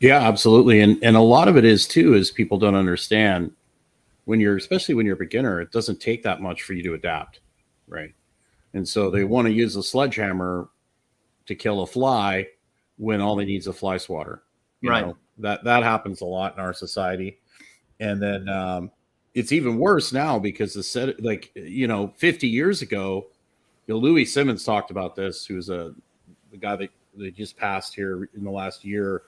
Yeah, 0.00 0.18
absolutely. 0.18 0.80
And 0.80 1.02
and 1.02 1.16
a 1.16 1.20
lot 1.20 1.48
of 1.48 1.56
it 1.56 1.64
is 1.64 1.88
too 1.88 2.12
is 2.12 2.30
people 2.30 2.58
don't 2.58 2.74
understand 2.74 3.52
when 4.28 4.40
you're 4.40 4.58
especially 4.58 4.94
when 4.94 5.06
you're 5.06 5.14
a 5.14 5.18
beginner, 5.18 5.58
it 5.62 5.72
doesn't 5.72 6.02
take 6.02 6.22
that 6.22 6.42
much 6.42 6.60
for 6.60 6.74
you 6.74 6.82
to 6.82 6.92
adapt, 6.92 7.40
right? 7.86 8.12
And 8.74 8.86
so 8.86 9.10
they 9.10 9.24
want 9.24 9.46
to 9.46 9.52
use 9.52 9.74
a 9.74 9.82
sledgehammer 9.82 10.68
to 11.46 11.54
kill 11.54 11.80
a 11.80 11.86
fly 11.86 12.46
when 12.98 13.22
all 13.22 13.36
they 13.36 13.46
need 13.46 13.56
is 13.56 13.68
a 13.68 13.72
fly 13.72 13.96
swatter. 13.96 14.42
You 14.82 14.90
right. 14.90 15.06
Know, 15.06 15.16
that 15.38 15.64
that 15.64 15.82
happens 15.82 16.20
a 16.20 16.26
lot 16.26 16.52
in 16.52 16.60
our 16.60 16.74
society. 16.74 17.38
And 18.00 18.20
then 18.20 18.50
um, 18.50 18.90
it's 19.32 19.50
even 19.50 19.78
worse 19.78 20.12
now 20.12 20.38
because 20.38 20.74
the 20.74 20.82
set 20.82 21.24
like 21.24 21.50
you 21.54 21.86
know 21.86 22.12
50 22.18 22.46
years 22.46 22.82
ago 22.82 23.28
you 23.86 23.94
know, 23.94 23.98
Louie 23.98 24.26
Simmons 24.26 24.62
talked 24.62 24.90
about 24.90 25.16
this, 25.16 25.46
who's 25.46 25.70
a 25.70 25.94
the 26.50 26.58
guy 26.58 26.76
that, 26.76 26.90
that 27.16 27.34
just 27.34 27.56
passed 27.56 27.94
here 27.94 28.28
in 28.36 28.44
the 28.44 28.50
last 28.50 28.84
year. 28.84 29.22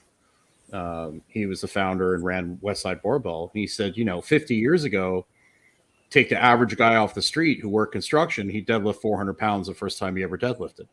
Um, 0.72 1.22
he 1.28 1.46
was 1.46 1.60
the 1.60 1.68
founder 1.68 2.14
and 2.14 2.24
ran 2.24 2.58
Westside 2.62 3.02
Barbell. 3.02 3.50
He 3.54 3.66
said, 3.66 3.96
you 3.96 4.04
know, 4.04 4.20
50 4.20 4.54
years 4.54 4.84
ago, 4.84 5.26
take 6.10 6.28
the 6.28 6.40
average 6.40 6.76
guy 6.76 6.96
off 6.96 7.14
the 7.14 7.22
street 7.22 7.60
who 7.60 7.68
worked 7.68 7.92
construction, 7.92 8.48
he 8.48 8.62
deadlift 8.62 9.00
400 9.00 9.34
pounds 9.34 9.68
the 9.68 9.74
first 9.74 9.98
time 9.98 10.16
he 10.16 10.22
ever 10.22 10.36
deadlifted, 10.36 10.86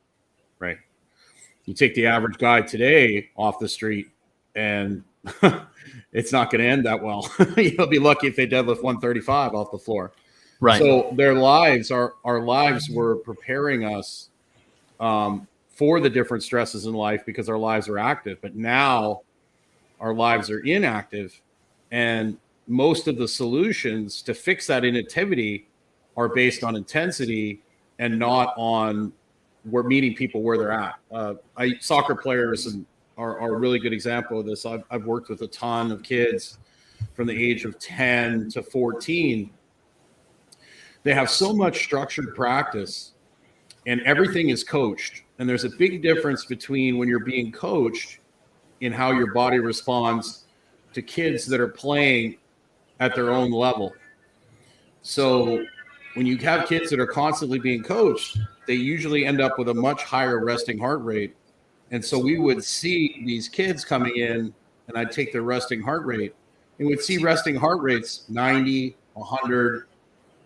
right? 0.60 0.77
You 1.65 1.74
take 1.74 1.96
the 1.96 2.07
average 2.07 2.38
guy 2.38 2.62
today 2.62 3.29
off 3.36 3.60
the 3.60 3.67
street, 3.67 4.10
and 4.55 5.03
it's 6.13 6.31
not 6.31 6.50
going 6.50 6.62
to 6.62 6.67
end 6.67 6.86
that 6.86 7.01
well. 7.01 7.29
You'll 7.57 7.88
be 7.88 8.00
lucky 8.00 8.27
if 8.27 8.36
they 8.36 8.48
deadlift 8.48 8.84
135 8.84 9.53
off 9.53 9.72
the 9.72 9.77
floor. 9.77 10.13
Right. 10.60 10.79
So 10.79 11.13
their 11.15 11.36
lives, 11.36 11.91
our 11.91 12.15
our 12.24 12.41
lives, 12.41 12.89
were 12.89 13.17
preparing 13.17 13.86
us 13.86 14.29
um, 15.00 15.48
for 15.67 16.00
the 16.00 16.10
different 16.10 16.43
stresses 16.43 16.86
in 16.86 16.93
life 16.93 17.24
because 17.25 17.50
our 17.50 17.57
lives 17.57 17.88
are 17.88 18.00
active. 18.00 18.39
But 18.41 18.55
now 18.55 19.22
our 20.00 20.13
lives 20.13 20.50
are 20.50 20.60
inactive, 20.60 21.42
and 21.92 22.38
most 22.68 23.08
of 23.08 23.18
the 23.18 23.27
solutions 23.27 24.22
to 24.24 24.34
fix 24.34 24.68
that 24.68 24.84
inactivity 24.84 25.68
are 26.16 26.30
based 26.30 26.63
on 26.63 26.75
intensity 26.75 27.62
and 28.00 28.18
not 28.18 28.54
on 28.58 29.13
we're 29.66 29.84
meeting 29.84 30.16
people 30.16 30.42
where 30.42 30.58
they're 30.58 30.72
at. 30.72 30.96
Uh, 31.12 31.34
I 31.58 31.74
soccer 31.80 32.16
players 32.16 32.68
and 32.68 32.86
are, 33.18 33.39
are, 33.39 33.56
a 33.56 33.58
really 33.58 33.80
good 33.80 33.92
example 33.92 34.39
of 34.39 34.46
this. 34.46 34.66
I've, 34.66 34.84
I've 34.89 35.06
worked 35.06 35.30
with 35.30 35.42
a 35.42 35.48
ton 35.48 35.92
of 35.92 36.04
kids 36.04 36.58
from 37.13 37.27
the 37.27 37.34
age 37.34 37.66
of 37.66 37.77
10 37.80 38.50
to 38.51 38.63
14 38.63 39.50
they 41.08 41.13
have 41.13 41.30
so 41.30 41.54
much 41.54 41.86
structured 41.86 42.36
practice 42.36 43.13
and 43.86 44.01
everything 44.01 44.50
is 44.50 44.62
coached. 44.62 45.24
And 45.39 45.48
there's 45.48 45.63
a 45.63 45.70
big 45.70 46.01
difference 46.01 46.44
between 46.44 46.98
when 46.98 47.08
you're 47.08 47.24
being 47.24 47.50
coached 47.50 48.20
in 48.81 48.91
how 48.91 49.12
your 49.12 49.34
body 49.34 49.60
responds 49.60 50.46
to 50.93 51.01
kids 51.01 51.46
that 51.48 51.60
are 51.60 51.67
playing 51.67 52.38
at 53.00 53.15
their 53.15 53.31
own 53.31 53.51
level. 53.51 53.93
So 55.01 55.63
when 56.15 56.25
you 56.25 56.38
have 56.38 56.67
kids 56.67 56.89
that 56.89 57.00
are 57.00 57.07
constantly 57.07 57.60
being 57.60 57.84
coached, 57.84 58.38
they 58.65 58.74
usually 58.74 59.25
end 59.25 59.39
up 59.39 59.57
with 59.57 59.69
a 59.69 59.74
much 59.74 60.03
higher 60.03 60.43
resting 60.43 60.77
heart 60.77 61.03
rate. 61.03 61.36
And 61.91 62.03
so 62.03 62.19
we 62.19 62.38
would 62.38 62.63
see 62.63 63.24
these 63.25 63.48
kids 63.48 63.86
coming 63.86 64.17
in, 64.17 64.53
and 64.88 64.98
I'd 64.98 65.12
take 65.12 65.31
their 65.31 65.43
resting 65.43 65.81
heart 65.81 66.05
rate, 66.05 66.36
and 66.79 66.88
we'd 66.88 67.01
see 67.01 67.17
resting 67.17 67.55
heart 67.55 67.81
rates 67.81 68.25
90, 68.29 68.96
100, 69.13 69.88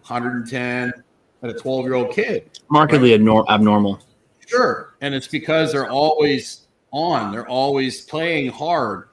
110 0.07 0.93
and 1.41 1.51
a 1.51 1.53
12 1.53 1.85
year 1.85 1.93
old 1.95 2.11
kid. 2.13 2.50
Markedly 2.69 3.17
right? 3.17 3.45
abnormal. 3.50 4.00
Sure. 4.45 4.93
And 5.01 5.15
it's 5.15 5.27
because 5.27 5.71
they're 5.71 5.89
always 5.89 6.61
on, 6.91 7.31
they're 7.31 7.48
always 7.48 8.01
playing 8.01 8.51
hard. 8.51 9.10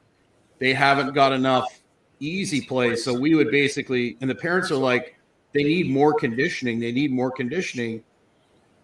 They 0.59 0.75
haven't 0.75 1.15
got 1.15 1.33
enough 1.33 1.81
easy 2.21 2.61
play. 2.61 2.97
So 2.97 3.19
we 3.19 3.35
would 3.35 3.51
basically, 3.51 4.17
and 4.21 4.29
the 4.29 4.35
parents 4.35 4.71
are 4.71 4.77
like, 4.77 5.17
they 5.55 5.63
need 5.63 5.91
more 5.91 6.13
conditioning. 6.13 6.79
They 6.79 6.93
need 6.93 7.13
more 7.13 7.31
conditioning. 7.31 8.03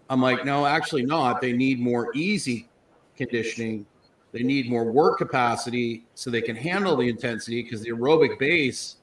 I'm 0.09 0.21
like, 0.21 0.45
no, 0.45 0.67
actually 0.67 1.05
not. 1.05 1.41
They 1.41 1.53
need 1.53 1.81
more 1.81 2.15
easy 2.15 2.69
conditioning. 3.17 3.87
They 4.33 4.43
need 4.43 4.69
more 4.69 4.91
work 4.91 5.19
capacity 5.19 6.05
so 6.15 6.31
they 6.31 6.43
can 6.43 6.57
handle 6.57 6.97
the 6.97 7.09
intensity 7.09 7.63
because 7.63 7.83
the 7.83 7.91
aerobic 7.91 8.39
base 8.39 8.97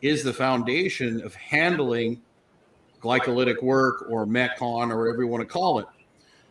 is 0.00 0.22
the 0.22 0.32
foundation 0.32 1.20
of 1.22 1.34
handling 1.34 2.22
glycolytic 3.02 3.62
work 3.62 4.06
or 4.08 4.26
Metcon 4.26 4.90
or 4.90 4.98
whatever 4.98 5.22
you 5.22 5.28
want 5.28 5.42
to 5.42 5.52
call 5.52 5.78
it. 5.78 5.86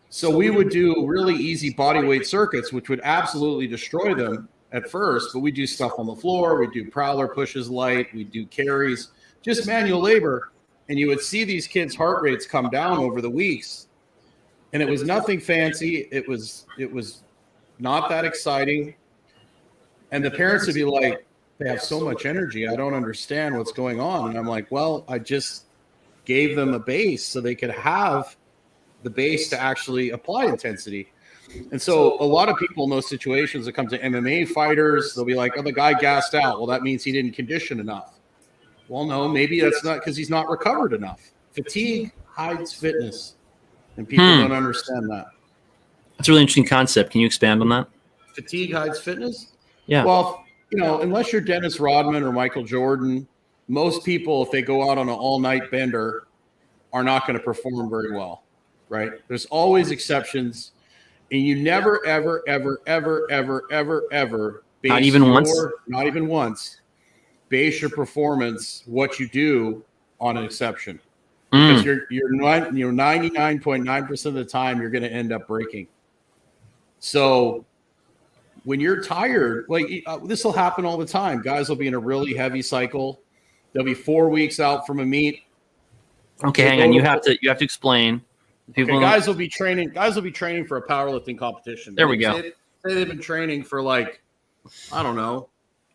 So 0.10 0.36
we 0.36 0.50
would 0.50 0.70
do 0.70 1.06
really 1.06 1.36
easy 1.36 1.72
body 1.72 2.06
weight 2.06 2.26
circuits, 2.26 2.72
which 2.72 2.90
would 2.90 3.02
absolutely 3.04 3.68
destroy 3.68 4.16
them 4.16 4.48
at 4.72 4.90
first, 4.90 5.32
but 5.34 5.40
we 5.40 5.52
do 5.52 5.68
stuff 5.68 5.94
on 5.98 6.06
the 6.06 6.16
floor, 6.16 6.60
we 6.60 6.68
do 6.68 6.90
prowler 6.90 7.28
pushes 7.28 7.70
light, 7.70 8.14
we 8.14 8.24
do 8.24 8.46
carries, 8.46 9.10
just 9.42 9.68
manual 9.68 10.02
labor. 10.02 10.52
And 10.90 10.98
you 10.98 11.08
would 11.08 11.22
see 11.22 11.44
these 11.44 11.68
kids' 11.68 11.96
heart 11.96 12.22
rates 12.22 12.46
come 12.46 12.70
down 12.70 12.98
over 12.98 13.22
the 13.22 13.30
weeks. 13.30 13.88
And 14.74 14.82
it 14.82 14.88
was 14.88 15.04
nothing 15.04 15.40
fancy. 15.40 16.08
It 16.12 16.28
was 16.28 16.66
it 16.78 16.92
was 16.92 17.24
not 17.80 18.10
that 18.10 18.26
exciting. 18.26 18.96
And 20.12 20.24
the 20.24 20.32
parents 20.32 20.66
would 20.68 20.76
be 20.76 20.86
like, 20.86 21.26
they 21.58 21.68
have 21.68 21.82
so 21.82 22.00
much 22.00 22.26
energy. 22.26 22.68
I 22.68 22.76
don't 22.76 22.94
understand 22.94 23.58
what's 23.58 23.72
going 23.72 24.00
on. 24.00 24.30
And 24.30 24.38
I'm 24.38 24.48
like, 24.48 24.72
well, 24.72 25.04
I 25.08 25.20
just 25.20 25.66
gave 26.26 26.56
them 26.56 26.74
a 26.74 26.80
base 26.80 27.26
so 27.26 27.42
they 27.42 27.56
could 27.56 27.72
have 27.72 28.36
the 29.08 29.14
base 29.14 29.50
to 29.50 29.60
actually 29.60 30.12
apply 30.12 30.46
intensity. 30.46 31.12
And 31.72 31.82
so 31.82 32.20
a 32.20 32.26
lot 32.26 32.50
of 32.50 32.58
people 32.58 32.84
in 32.84 32.90
those 32.90 33.08
situations 33.08 33.66
that 33.66 33.72
come 33.72 33.88
to 33.88 33.98
MMA 33.98 34.50
fighters, 34.50 35.14
they'll 35.16 35.24
be 35.24 35.34
like, 35.34 35.54
oh, 35.58 35.62
the 35.62 35.72
guy 35.72 35.94
gassed 35.94 36.36
out. 36.36 36.58
Well, 36.58 36.68
that 36.68 36.84
means 36.84 37.04
he 37.04 37.12
didn't 37.12 37.32
condition 37.32 37.80
enough. 37.80 38.20
Well, 38.90 39.06
no, 39.06 39.28
maybe 39.28 39.62
that's 39.62 39.84
not 39.84 40.00
because 40.00 40.18
he's 40.18 40.30
not 40.30 40.50
recovered 40.50 40.94
enough. 40.94 41.32
Fatigue 41.54 42.12
hides 42.26 42.74
fitness, 42.74 43.36
and 43.96 44.08
people 44.08 44.26
hmm. 44.26 44.42
don't 44.42 44.52
understand 44.52 45.10
that. 45.10 45.28
That's 46.18 46.28
a 46.28 46.32
really 46.32 46.42
interesting 46.42 46.66
concept. 46.66 47.12
Can 47.12 47.22
you 47.22 47.28
expand 47.28 47.62
on 47.62 47.70
that? 47.70 47.88
Fatigue 48.34 48.74
hides 48.74 49.00
fitness? 49.00 49.54
Yeah. 49.88 50.04
Well, 50.04 50.44
you 50.72 50.80
know, 50.80 51.02
unless 51.02 51.32
you're 51.32 51.42
Dennis 51.42 51.80
Rodman 51.80 52.24
or 52.24 52.32
Michael 52.32 52.64
Jordan 52.64 53.28
most 53.68 54.06
people, 54.06 54.44
if 54.44 54.52
they 54.52 54.62
go 54.62 54.90
out 54.90 54.98
on 54.98 55.10
an 55.10 55.16
all 55.16 55.40
night 55.40 55.70
bender, 55.72 56.28
are 56.94 57.04
not 57.04 57.28
going 57.28 57.38
to 57.38 57.44
perform 57.44 57.90
very 57.90 58.14
well, 58.16 58.44
right? 58.90 59.12
There's 59.28 59.46
always 59.46 59.92
exceptions. 59.92 60.72
And 61.32 61.42
you 61.42 61.56
never, 61.56 62.06
ever, 62.06 62.44
ever, 62.48 62.82
ever, 62.88 63.28
ever, 63.30 63.64
ever, 63.72 64.04
ever, 64.12 64.64
not 64.84 65.02
even 65.02 65.24
your, 65.24 65.34
once, 65.34 65.54
not 65.88 66.08
even 66.08 66.28
once, 66.28 66.82
base 67.50 67.82
your 67.82 67.90
performance, 67.90 68.84
what 68.86 69.20
you 69.20 69.28
do 69.28 69.84
on 70.20 70.38
an 70.38 70.46
exception. 70.46 71.00
Mm. 71.52 71.68
Because 71.68 71.86
you're, 71.86 72.02
you're, 72.10 72.34
not, 72.34 72.74
you're 72.74 72.94
99.9% 72.94 74.26
of 74.26 74.34
the 74.34 74.46
time, 74.46 74.80
you're 74.80 74.90
going 74.90 75.04
to 75.04 75.12
end 75.12 75.34
up 75.34 75.48
breaking. 75.48 75.88
So 77.00 77.66
when 78.64 78.80
you're 78.80 79.04
tired, 79.04 79.66
like 79.68 80.04
uh, 80.06 80.20
this 80.20 80.44
will 80.44 80.54
happen 80.54 80.86
all 80.86 80.98
the 80.98 81.06
time. 81.06 81.42
Guys 81.42 81.70
will 81.70 81.76
be 81.76 81.88
in 81.88 81.94
a 81.94 82.00
really 82.00 82.34
heavy 82.34 82.62
cycle 82.62 83.20
They'll 83.78 83.86
be 83.86 83.94
four 83.94 84.30
weeks 84.30 84.60
out 84.60 84.88
from 84.88 85.00
a 85.00 85.06
meet. 85.06 85.44
Okay, 86.44 86.64
hang 86.64 86.82
on. 86.82 86.94
You 86.94 87.04
have 87.04 87.22
to 87.22 87.38
you 87.44 87.50
have 87.50 87.60
to 87.60 87.64
explain. 87.64 88.24
People 88.74 88.98
okay, 88.98 89.06
guys 89.06 89.28
will 89.28 89.34
be 89.34 89.48
training. 89.48 89.90
Guys 89.90 90.16
will 90.16 90.24
be 90.24 90.32
training 90.32 90.66
for 90.66 90.78
a 90.78 90.86
powerlifting 90.86 91.38
competition. 91.38 91.96
There 91.96 92.08
we 92.08 92.18
go. 92.18 92.42
Say, 92.42 92.52
say 92.86 92.94
they've 92.94 93.08
been 93.08 93.20
training 93.20 93.64
for 93.64 93.82
like 93.82 94.22
I 94.92 95.04
don't 95.04 95.16
know, 95.16 95.50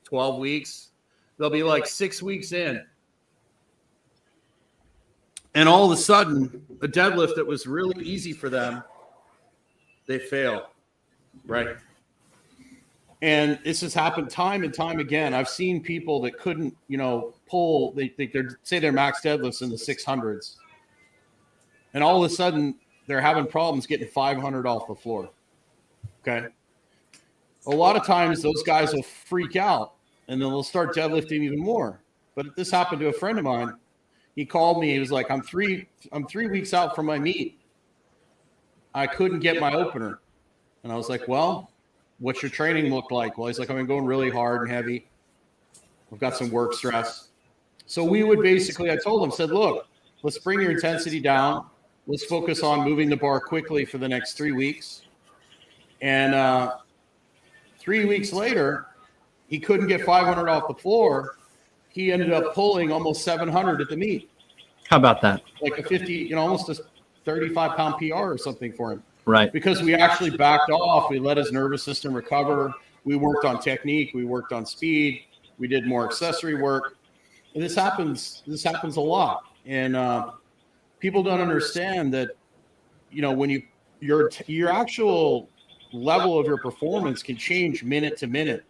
twelve 0.05 0.39
weeks. 0.39 0.89
they'll 1.39 1.51
be 1.51 1.63
like 1.63 1.87
six 1.87 2.23
weeks 2.23 2.53
in. 2.53 2.85
And 5.55 5.69
all 5.69 5.85
of 5.85 5.91
a 5.93 6.01
sudden, 6.01 6.65
a 6.81 6.89
deadlift 6.89 7.35
that 7.37 7.47
was 7.47 7.67
really 7.67 8.03
easy 8.05 8.33
for 8.33 8.49
them, 8.49 8.83
they 10.07 10.19
fail. 10.19 10.71
Right. 11.47 11.77
And 13.21 13.59
this 13.65 13.83
has 13.83 13.95
happened 13.95 14.31
time 14.31 14.65
and 14.65 14.75
time 14.75 14.99
again. 14.99 15.33
I've 15.35 15.49
seen 15.49 15.81
people 15.81 16.21
that 16.23 16.39
couldn't, 16.39 16.77
you 16.89 16.97
know, 16.99 17.35
pull, 17.47 17.93
they 17.93 18.09
think 18.09 18.33
they're, 18.33 18.59
say 18.65 18.81
their 18.81 18.93
max 18.93 19.21
deadlifts 19.21 19.63
in 19.63 19.69
the 19.69 19.77
600s. 19.77 20.57
And 21.95 22.03
all 22.03 22.23
of 22.23 22.31
a 22.31 22.35
sudden, 22.35 22.77
they're 23.07 23.21
having 23.21 23.47
problems 23.47 23.87
getting 23.87 24.09
500 24.09 24.67
off 24.67 24.87
the 24.89 24.95
floor. 24.95 25.31
Okay. 26.21 26.47
A 27.67 27.71
lot 27.71 27.97
of 27.97 28.07
times, 28.07 28.43
those 28.43 28.63
guys 28.63 28.93
will 28.93 29.03
freak 29.03 29.57
out 29.57 29.95
and 30.29 30.41
then 30.41 30.49
they'll 30.49 30.63
start 30.63 30.95
deadlifting 30.95 31.43
even 31.43 31.59
more. 31.59 32.01
But 32.35 32.57
this 32.57 32.71
happened 32.71 33.01
to 33.01 33.09
a 33.09 33.13
friend 33.13 33.39
of 33.39 33.45
mine. 33.45 33.75
He 34.35 34.45
called 34.45 34.81
me. 34.81 34.93
He 34.93 34.99
was 34.99 35.13
like, 35.13 35.31
"I'm 35.31 35.43
three. 35.43 35.89
I'm 36.11 36.27
three 36.27 36.47
weeks 36.47 36.73
out 36.73 36.97
from 36.97 37.07
my 37.07 37.19
meet. 37.19 37.61
I 38.95 39.07
couldn't 39.07 39.41
get 39.41 39.61
my 39.61 39.75
opener." 39.75 40.21
And 40.83 40.93
I 40.93 40.97
was 40.97 41.09
like, 41.11 41.29
"Well, 41.29 41.71
what's 42.19 42.43
your 42.43 42.51
training 42.51 42.93
look 42.93 43.11
like?" 43.11 43.37
Well, 43.37 43.49
he's 43.49 43.59
like, 43.59 43.69
"I've 43.69 43.77
been 43.77 43.87
going 43.87 44.07
really 44.07 44.31
hard 44.31 44.63
and 44.63 44.71
heavy. 44.71 45.07
I've 46.11 46.19
got 46.19 46.35
some 46.35 46.51
work 46.51 46.73
stress." 46.73 47.29
So 47.87 48.03
we 48.03 48.23
would 48.23 48.41
basically, 48.43 48.91
I 48.91 48.97
told 48.97 49.23
him, 49.23 49.31
said, 49.31 49.51
"Look, 49.51 49.87
let's 50.23 50.39
bring 50.39 50.61
your 50.61 50.71
intensity 50.71 51.21
down. 51.21 51.67
Let's 52.07 52.25
focus 52.25 52.63
on 52.63 52.81
moving 52.81 53.09
the 53.09 53.17
bar 53.17 53.41
quickly 53.41 53.85
for 53.85 53.99
the 53.99 54.09
next 54.09 54.35
three 54.35 54.53
weeks." 54.53 55.03
And 56.01 56.35
uh, 56.35 56.77
three 57.79 58.05
weeks 58.05 58.33
later, 58.33 58.87
he 59.47 59.59
couldn't 59.59 59.87
get 59.87 60.03
500 60.03 60.49
off 60.49 60.67
the 60.69 60.75
floor. 60.75 61.37
He 61.89 62.11
ended 62.11 62.33
up 62.33 62.55
pulling 62.55 62.91
almost 62.91 63.23
700 63.23 63.81
at 63.81 63.89
the 63.89 63.97
meet. 63.97 64.31
How 64.89 64.97
about 64.97 65.21
that? 65.23 65.43
Like 65.61 65.79
a 65.79 65.83
50, 65.83 66.13
you 66.13 66.35
know, 66.35 66.43
almost 66.43 66.69
a 66.69 66.83
35 67.25 67.77
pound 67.77 67.95
PR 67.99 68.15
or 68.15 68.39
something 68.39 68.73
for 68.73 68.93
him. 68.93 69.03
Right. 69.25 69.53
Because 69.53 69.83
we 69.83 69.95
actually 69.95 70.31
backed 70.31 70.71
off. 70.71 71.11
We 71.11 71.19
let 71.19 71.37
his 71.37 71.53
nervous 71.53 71.83
system 71.83 72.13
recover. 72.13 72.75
We 73.05 73.17
worked 73.17 73.45
on 73.45 73.61
technique. 73.61 74.11
We 74.15 74.25
worked 74.25 74.53
on 74.53 74.67
speed. 74.67 75.23
We 75.59 75.69
did 75.69 75.87
more 75.87 76.05
accessory 76.05 76.55
work. 76.55 76.97
And 77.55 77.63
this 77.63 77.75
happens. 77.75 78.43
This 78.47 78.65
happens 78.65 78.97
a 78.97 79.01
lot. 79.01 79.45
And 79.67 79.95
uh, 79.95 80.33
people 81.03 81.25
don't 81.25 81.41
understand 81.41 82.15
that, 82.15 82.31
you 83.11 83.21
know, 83.21 83.33
when 83.33 83.51
you 83.51 83.63
your 84.01 84.31
your 84.47 84.71
actual 84.71 85.51
level 85.93 86.39
of 86.39 86.47
your 86.47 86.57
performance 86.57 87.23
can 87.23 87.37
change 87.37 87.85
minute 87.85 88.17
to 88.17 88.27
minute 88.27 88.65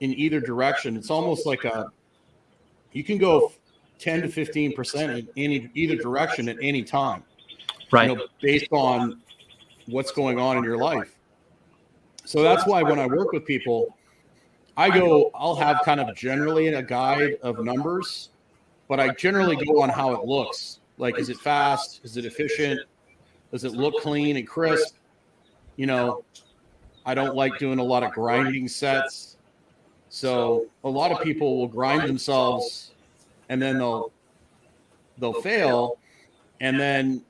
in 0.00 0.12
either 0.12 0.40
direction. 0.40 0.96
It's 0.96 1.10
almost 1.10 1.46
like 1.46 1.64
a 1.64 1.86
you 2.92 3.04
can 3.04 3.16
go 3.16 3.52
10 4.00 4.22
to 4.22 4.28
15 4.28 4.74
percent 4.74 5.12
in 5.12 5.28
any 5.36 5.70
either 5.74 5.96
direction 5.96 6.48
at 6.48 6.56
any 6.60 6.82
time, 6.82 7.22
right? 7.92 8.10
You 8.10 8.16
know, 8.16 8.26
based 8.42 8.72
on 8.72 9.22
what's 9.86 10.10
going 10.10 10.38
on 10.38 10.58
in 10.58 10.64
your 10.64 10.76
life. 10.76 11.16
So 12.24 12.42
that's 12.42 12.66
why 12.66 12.82
when 12.82 12.98
I 12.98 13.06
work 13.06 13.30
with 13.30 13.46
people, 13.46 13.96
I 14.76 14.90
go, 14.90 15.30
I'll 15.34 15.54
have 15.54 15.82
kind 15.84 16.00
of 16.00 16.14
generally 16.16 16.66
a 16.66 16.82
guide 16.82 17.36
of 17.42 17.64
numbers, 17.64 18.30
but 18.88 18.98
I 18.98 19.10
generally 19.10 19.56
go 19.64 19.80
on 19.80 19.88
how 19.88 20.12
it 20.12 20.24
looks. 20.24 20.80
Like, 20.98 21.18
is 21.18 21.28
it 21.28 21.38
fast? 21.38 22.00
Is 22.04 22.16
it 22.16 22.24
efficient? 22.24 22.80
Does 23.52 23.64
it 23.64 23.72
look 23.72 24.02
clean 24.02 24.36
and 24.36 24.46
crisp? 24.46 24.96
You 25.76 25.86
know, 25.86 26.24
I 27.04 27.14
don't 27.14 27.36
like 27.36 27.58
doing 27.58 27.78
a 27.78 27.84
lot 27.84 28.02
of 28.02 28.12
grinding 28.12 28.66
sets. 28.68 29.36
So 30.08 30.66
a 30.84 30.88
lot 30.88 31.12
of 31.12 31.20
people 31.20 31.58
will 31.58 31.68
grind 31.68 32.08
themselves 32.08 32.92
and 33.48 33.60
then 33.60 33.78
they'll 33.78 34.12
they'll 35.18 35.40
fail 35.40 35.98
and 36.60 36.78
then 36.78 37.22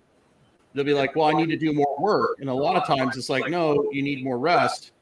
they'll 0.72 0.84
be 0.84 0.94
like, 0.94 1.16
"Well, 1.16 1.26
I 1.26 1.32
need 1.32 1.48
to 1.48 1.56
do 1.56 1.72
more 1.72 1.96
work." 1.98 2.38
And 2.40 2.48
a 2.48 2.54
lot 2.54 2.76
of 2.76 2.86
times 2.86 3.16
it's 3.16 3.28
like, 3.28 3.50
"No, 3.50 3.90
you 3.92 4.02
need 4.02 4.22
more 4.24 4.38
rest. 4.38 4.92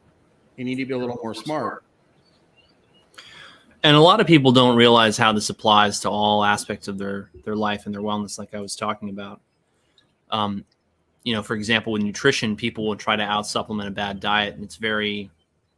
You 0.56 0.64
need 0.64 0.76
to 0.76 0.86
be 0.86 0.94
a 0.94 0.98
little 0.98 1.18
more 1.22 1.34
smart." 1.34 1.83
And 3.84 3.96
a 3.96 4.00
lot 4.00 4.18
of 4.18 4.26
people 4.26 4.50
don't 4.50 4.76
realize 4.76 5.18
how 5.18 5.32
this 5.32 5.50
applies 5.50 6.00
to 6.00 6.10
all 6.10 6.42
aspects 6.42 6.88
of 6.88 6.98
their 6.98 7.30
their 7.44 7.54
life 7.54 7.84
and 7.84 7.94
their 7.94 8.02
wellness, 8.02 8.38
like 8.38 8.54
I 8.54 8.60
was 8.60 8.74
talking 8.74 9.10
about. 9.10 9.40
Um, 10.30 10.64
you 11.22 11.34
know, 11.34 11.42
for 11.42 11.54
example, 11.54 11.92
with 11.92 12.02
nutrition, 12.02 12.56
people 12.56 12.86
will 12.86 12.96
try 12.96 13.14
to 13.14 13.22
out 13.22 13.46
supplement 13.46 13.88
a 13.88 13.92
bad 13.92 14.20
diet, 14.20 14.54
and 14.54 14.64
it's 14.64 14.76
very 14.76 15.30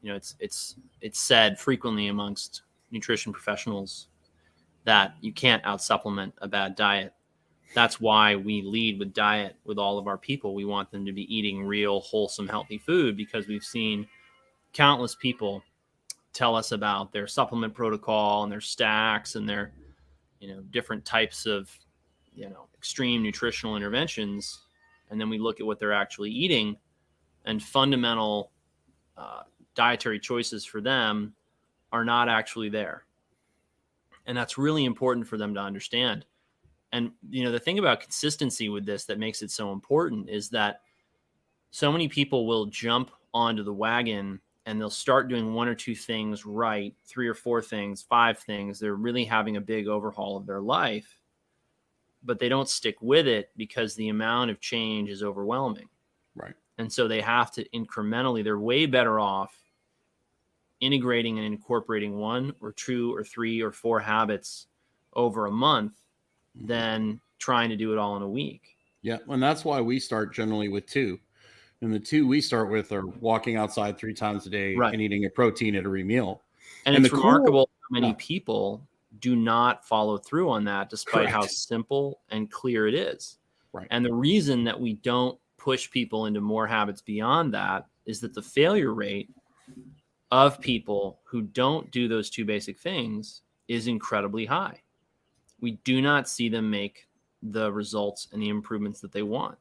you 0.03 0.12
know, 0.12 0.16
it's 0.16 0.37
it's 0.38 0.77
it's 1.01 1.19
said 1.19 1.59
frequently 1.59 2.07
amongst 2.07 2.62
nutrition 2.92 3.33
professionals 3.33 4.07
that 4.85 5.16
you 5.21 5.33
can't 5.33 5.64
out 5.64 5.83
supplement 5.83 6.33
a 6.38 6.47
bad 6.47 6.77
diet. 6.77 7.12
That's 7.75 8.01
why 8.01 8.37
we 8.37 8.62
lead 8.62 9.01
with 9.01 9.12
diet 9.14 9.57
with 9.64 9.79
all 9.79 9.99
of 9.99 10.07
our 10.07 10.16
people. 10.16 10.55
We 10.55 10.64
want 10.64 10.92
them 10.92 11.05
to 11.07 11.12
be 11.12 11.35
eating 11.35 11.64
real, 11.64 11.99
wholesome, 12.01 12.47
healthy 12.47 12.79
food 12.79 13.16
because 13.16 13.49
we've 13.49 13.64
seen 13.64 14.07
countless 14.73 15.16
people 15.16 15.64
tell 16.37 16.55
us 16.55 16.72
about 16.72 17.12
their 17.12 17.27
supplement 17.27 17.72
protocol 17.72 18.42
and 18.42 18.53
their 18.53 18.61
stacks 18.61 19.37
and 19.37 19.49
their, 19.49 19.72
you 20.38 20.49
know, 20.49 20.61
different 20.70 21.05
types 21.05 21.46
of, 21.46 21.70
you 22.35 22.49
know, 22.49 22.68
extreme 22.77 23.22
nutritional 23.22 23.75
interventions. 23.75 24.61
And 25.11 25.18
then 25.18 25.31
we 25.31 25.38
look 25.38 25.61
at 25.61 25.66
what 25.66 25.79
they're 25.79 25.94
actually 25.94 26.31
eating 26.31 26.77
and 27.46 27.62
fundamental 27.62 28.53
uh, 29.16 29.44
dietary 29.75 30.20
choices 30.20 30.64
for 30.64 30.83
them 30.83 31.33
are 31.90 32.05
not 32.05 32.29
actually 32.29 32.68
there. 32.68 33.05
And 34.27 34.37
that's 34.37 34.59
really 34.59 34.85
important 34.85 35.27
for 35.27 35.38
them 35.38 35.55
to 35.55 35.61
understand. 35.61 36.27
And 36.92 37.12
you 37.31 37.44
know, 37.44 37.53
the 37.53 37.59
thing 37.59 37.79
about 37.79 38.01
consistency 38.01 38.68
with 38.68 38.85
this 38.85 39.07
that 39.07 39.18
makes 39.18 39.40
it 39.40 39.51
so 39.51 39.72
important 39.72 40.29
is 40.29 40.51
that 40.51 40.83
so 41.70 41.90
many 41.90 42.09
people 42.09 42.46
will 42.46 42.66
jump 42.66 43.11
onto 43.33 43.62
the 43.62 43.72
wagon 43.72 44.40
and 44.66 44.81
they'll 44.81 44.90
start 44.90 45.29
doing 45.29 45.55
one 45.55 45.68
or 45.68 45.74
two 45.74 45.94
things 45.94 46.44
right, 46.44 46.94
three 47.07 47.29
or 47.29 47.35
four 47.35 47.62
things, 47.62 48.02
five 48.02 48.38
things. 48.38 48.79
They're 48.79 48.96
really 48.96 49.24
having 49.24 49.57
a 49.57 49.61
big 49.61 49.87
overhaul 49.87 50.37
of 50.37 50.44
their 50.44 50.61
life, 50.61 51.18
but 52.24 52.40
they 52.40 52.48
don't 52.48 52.68
stick 52.68 52.96
with 53.00 53.29
it 53.29 53.50
because 53.57 53.94
the 53.94 54.09
amount 54.09 54.50
of 54.50 54.61
change 54.61 55.09
is 55.09 55.22
overwhelming. 55.22 55.88
Right. 56.35 56.55
And 56.79 56.92
so 56.92 57.07
they 57.07 57.20
have 57.20 57.52
to 57.52 57.66
incrementally, 57.70 58.42
they're 58.42 58.59
way 58.59 58.87
better 58.87 59.20
off 59.20 59.57
integrating 60.81 61.38
and 61.38 61.46
incorporating 61.46 62.18
one 62.18 62.52
or 62.61 62.72
two 62.72 63.14
or 63.14 63.24
three 63.24 63.62
or 63.62 63.72
four 63.72 64.00
habits 64.00 64.66
over 65.14 65.46
a 65.46 65.50
month 65.50 65.92
mm-hmm. 66.57 66.66
than 66.66 67.20
trying 67.38 67.70
to 67.70 67.76
do 67.76 67.92
it 67.92 67.98
all 67.98 68.16
in 68.16 68.22
a 68.22 68.29
week. 68.29 68.76
Yeah, 69.02 69.18
and 69.29 69.42
that's 69.42 69.64
why 69.64 69.81
we 69.81 70.00
start 70.00 70.35
generally 70.35 70.68
with 70.68 70.87
two. 70.87 71.20
And 71.83 71.93
the 71.93 72.01
two 72.01 72.27
we 72.27 72.41
start 72.41 72.71
with 72.71 72.93
are 72.93 73.07
walking 73.07 73.57
outside 73.57 73.99
three 73.99 74.15
times 74.15 74.47
a 74.47 74.51
day 74.51 74.75
right. 74.75 74.93
and 74.93 75.03
eating 75.03 75.25
a 75.27 75.31
protein 75.31 75.75
at 75.75 75.85
every 75.85 76.05
meal. 76.05 76.43
And, 76.87 76.97
and 76.97 77.05
it's 77.05 77.12
remarkable 77.15 77.67
cool, 77.67 77.71
how 77.91 78.01
many 78.01 78.15
people 78.15 78.87
do 79.21 79.37
not 79.37 79.87
follow 79.87 80.19
through 80.19 80.51
on 80.51 80.65
that 80.65 80.91
despite 80.91 81.29
Correct. 81.29 81.33
how 81.33 81.43
simple 81.43 82.21
and 82.31 82.51
clear 82.51 82.87
it 82.87 82.95
is. 82.95 83.39
Right. 83.73 83.87
And 83.91 84.05
the 84.05 84.12
reason 84.12 84.65
that 84.65 84.79
we 84.79 84.95
don't 84.95 85.39
push 85.59 85.91
people 85.91 86.27
into 86.27 86.41
more 86.41 86.67
habits 86.67 87.03
beyond 87.03 87.53
that 87.55 87.87
is 88.07 88.21
that 88.21 88.35
the 88.35 88.43
failure 88.43 88.95
rate 88.95 89.29
of 90.31 90.61
people 90.61 91.21
who 91.25 91.43
don't 91.43 91.91
do 91.91 92.09
those 92.09 92.31
two 92.31 92.45
basic 92.45 92.79
things 92.79 93.43
is 93.69 93.87
incredibly 93.87 94.47
high. 94.47 94.81
We 95.61 95.73
do 95.85 96.01
not 96.01 96.29
see 96.29 96.49
them 96.49 96.71
make 96.71 97.09
the 97.43 97.73
results 97.73 98.29
and 98.33 98.43
the 98.43 98.49
improvements 98.49 99.01
that 99.01 99.12
they 99.12 99.23
want. 99.23 99.59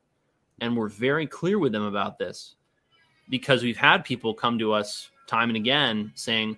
And 0.61 0.75
we're 0.75 0.89
very 0.89 1.27
clear 1.27 1.59
with 1.59 1.71
them 1.71 1.83
about 1.83 2.17
this 2.17 2.55
because 3.29 3.63
we've 3.63 3.77
had 3.77 4.05
people 4.05 4.33
come 4.33 4.57
to 4.59 4.71
us 4.71 5.09
time 5.27 5.49
and 5.49 5.57
again 5.57 6.11
saying, 6.15 6.57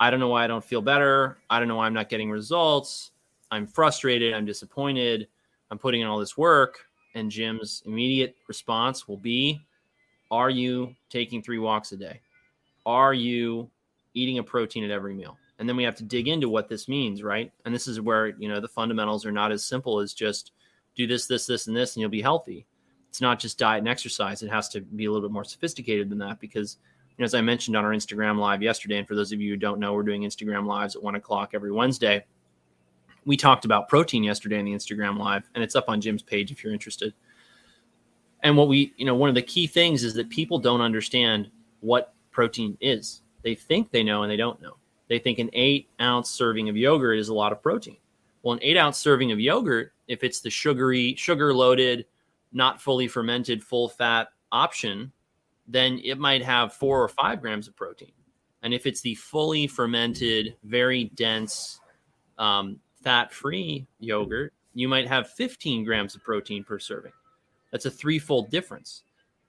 I 0.00 0.10
don't 0.10 0.20
know 0.20 0.28
why 0.28 0.44
I 0.44 0.46
don't 0.46 0.64
feel 0.64 0.82
better. 0.82 1.38
I 1.50 1.58
don't 1.58 1.68
know 1.68 1.76
why 1.76 1.86
I'm 1.86 1.94
not 1.94 2.08
getting 2.08 2.30
results. 2.30 3.12
I'm 3.50 3.66
frustrated. 3.66 4.34
I'm 4.34 4.44
disappointed. 4.44 5.28
I'm 5.70 5.78
putting 5.78 6.02
in 6.02 6.06
all 6.06 6.18
this 6.18 6.36
work. 6.36 6.86
And 7.14 7.30
Jim's 7.30 7.82
immediate 7.86 8.36
response 8.46 9.08
will 9.08 9.16
be, 9.16 9.60
Are 10.30 10.50
you 10.50 10.94
taking 11.10 11.42
three 11.42 11.58
walks 11.58 11.92
a 11.92 11.96
day? 11.96 12.20
are 12.88 13.12
you 13.12 13.70
eating 14.14 14.38
a 14.38 14.42
protein 14.42 14.82
at 14.82 14.90
every 14.90 15.14
meal? 15.14 15.36
And 15.58 15.68
then 15.68 15.76
we 15.76 15.84
have 15.84 15.96
to 15.96 16.04
dig 16.04 16.26
into 16.26 16.48
what 16.48 16.68
this 16.68 16.88
means, 16.88 17.22
right? 17.22 17.52
And 17.64 17.74
this 17.74 17.86
is 17.86 18.00
where, 18.00 18.28
you 18.28 18.48
know, 18.48 18.60
the 18.60 18.68
fundamentals 18.68 19.26
are 19.26 19.32
not 19.32 19.52
as 19.52 19.64
simple 19.64 20.00
as 20.00 20.14
just 20.14 20.52
do 20.96 21.06
this, 21.06 21.26
this, 21.26 21.46
this, 21.46 21.66
and 21.66 21.76
this, 21.76 21.94
and 21.94 22.00
you'll 22.00 22.10
be 22.10 22.22
healthy. 22.22 22.66
It's 23.08 23.20
not 23.20 23.38
just 23.38 23.58
diet 23.58 23.80
and 23.80 23.88
exercise. 23.88 24.42
It 24.42 24.50
has 24.50 24.68
to 24.70 24.80
be 24.80 25.06
a 25.06 25.10
little 25.12 25.26
bit 25.26 25.32
more 25.32 25.44
sophisticated 25.44 26.10
than 26.10 26.18
that 26.18 26.40
because, 26.40 26.76
you 27.10 27.22
know, 27.22 27.24
as 27.24 27.34
I 27.34 27.40
mentioned 27.40 27.76
on 27.76 27.84
our 27.84 27.92
Instagram 27.92 28.38
live 28.38 28.62
yesterday, 28.62 28.98
and 28.98 29.08
for 29.08 29.14
those 29.14 29.32
of 29.32 29.40
you 29.40 29.50
who 29.50 29.56
don't 29.56 29.80
know, 29.80 29.94
we're 29.94 30.02
doing 30.02 30.22
Instagram 30.22 30.66
lives 30.66 30.94
at 30.94 31.02
one 31.02 31.14
o'clock 31.14 31.50
every 31.54 31.72
Wednesday. 31.72 32.24
We 33.24 33.36
talked 33.36 33.64
about 33.64 33.88
protein 33.88 34.22
yesterday 34.22 34.58
in 34.58 34.64
the 34.64 34.72
Instagram 34.72 35.18
live, 35.18 35.48
and 35.54 35.64
it's 35.64 35.76
up 35.76 35.88
on 35.88 36.00
Jim's 36.00 36.22
page 36.22 36.50
if 36.50 36.62
you're 36.62 36.72
interested. 36.72 37.12
And 38.42 38.56
what 38.56 38.68
we, 38.68 38.94
you 38.96 39.04
know, 39.04 39.14
one 39.14 39.28
of 39.28 39.34
the 39.34 39.42
key 39.42 39.66
things 39.66 40.04
is 40.04 40.14
that 40.14 40.30
people 40.30 40.58
don't 40.58 40.80
understand 40.80 41.50
what 41.80 42.14
protein 42.30 42.78
is. 42.80 43.22
They 43.42 43.54
think 43.54 43.90
they 43.90 44.02
know 44.02 44.22
and 44.22 44.30
they 44.30 44.36
don't 44.36 44.60
know. 44.62 44.76
they 45.08 45.18
think 45.18 45.38
an 45.38 45.50
eight 45.54 45.88
ounce 46.00 46.30
serving 46.30 46.68
of 46.68 46.76
yogurt 46.76 47.18
is 47.18 47.30
a 47.30 47.34
lot 47.34 47.52
of 47.52 47.62
protein. 47.62 47.96
Well, 48.42 48.54
an 48.54 48.60
eight 48.62 48.76
ounce 48.76 48.98
serving 48.98 49.32
of 49.32 49.40
yogurt, 49.40 49.92
if 50.06 50.22
it's 50.22 50.40
the 50.40 50.50
sugary, 50.50 51.14
sugar 51.16 51.52
loaded, 51.52 52.06
not 52.52 52.80
fully 52.80 53.08
fermented, 53.08 53.62
full 53.62 53.88
fat 53.88 54.28
option, 54.52 55.12
then 55.66 56.00
it 56.02 56.18
might 56.18 56.42
have 56.42 56.72
four 56.72 57.02
or 57.02 57.08
five 57.08 57.40
grams 57.40 57.68
of 57.68 57.76
protein. 57.76 58.12
And 58.62 58.74
if 58.74 58.86
it's 58.86 59.00
the 59.00 59.14
fully 59.14 59.66
fermented, 59.66 60.56
very 60.64 61.04
dense, 61.14 61.80
um, 62.38 62.80
fat 63.02 63.32
free 63.32 63.86
yogurt, 64.00 64.52
you 64.74 64.88
might 64.88 65.08
have 65.08 65.30
15 65.30 65.84
grams 65.84 66.14
of 66.14 66.22
protein 66.22 66.64
per 66.64 66.78
serving. 66.78 67.12
That's 67.70 67.86
a 67.86 67.90
threefold 67.90 68.50
difference. 68.50 69.02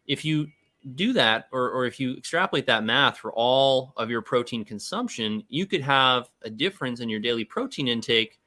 If 0.08 0.26
you 0.26 0.48
do 0.96 1.14
that, 1.14 1.48
or, 1.52 1.70
or 1.70 1.86
if 1.86 2.00
you 2.00 2.16
extrapolate 2.16 2.66
that 2.68 2.84
math 2.84 3.18
for 3.18 3.34
all 3.34 3.94
of 3.98 4.10
your 4.10 4.22
protein 4.22 4.64
consumption, 4.64 5.44
you 5.50 5.66
could 5.66 5.82
have 5.82 6.30
a 6.44 6.50
difference 6.50 7.00
in 7.00 7.10
your 7.10 7.20
daily 7.20 7.44
protein 7.44 7.88
intake 7.88 8.40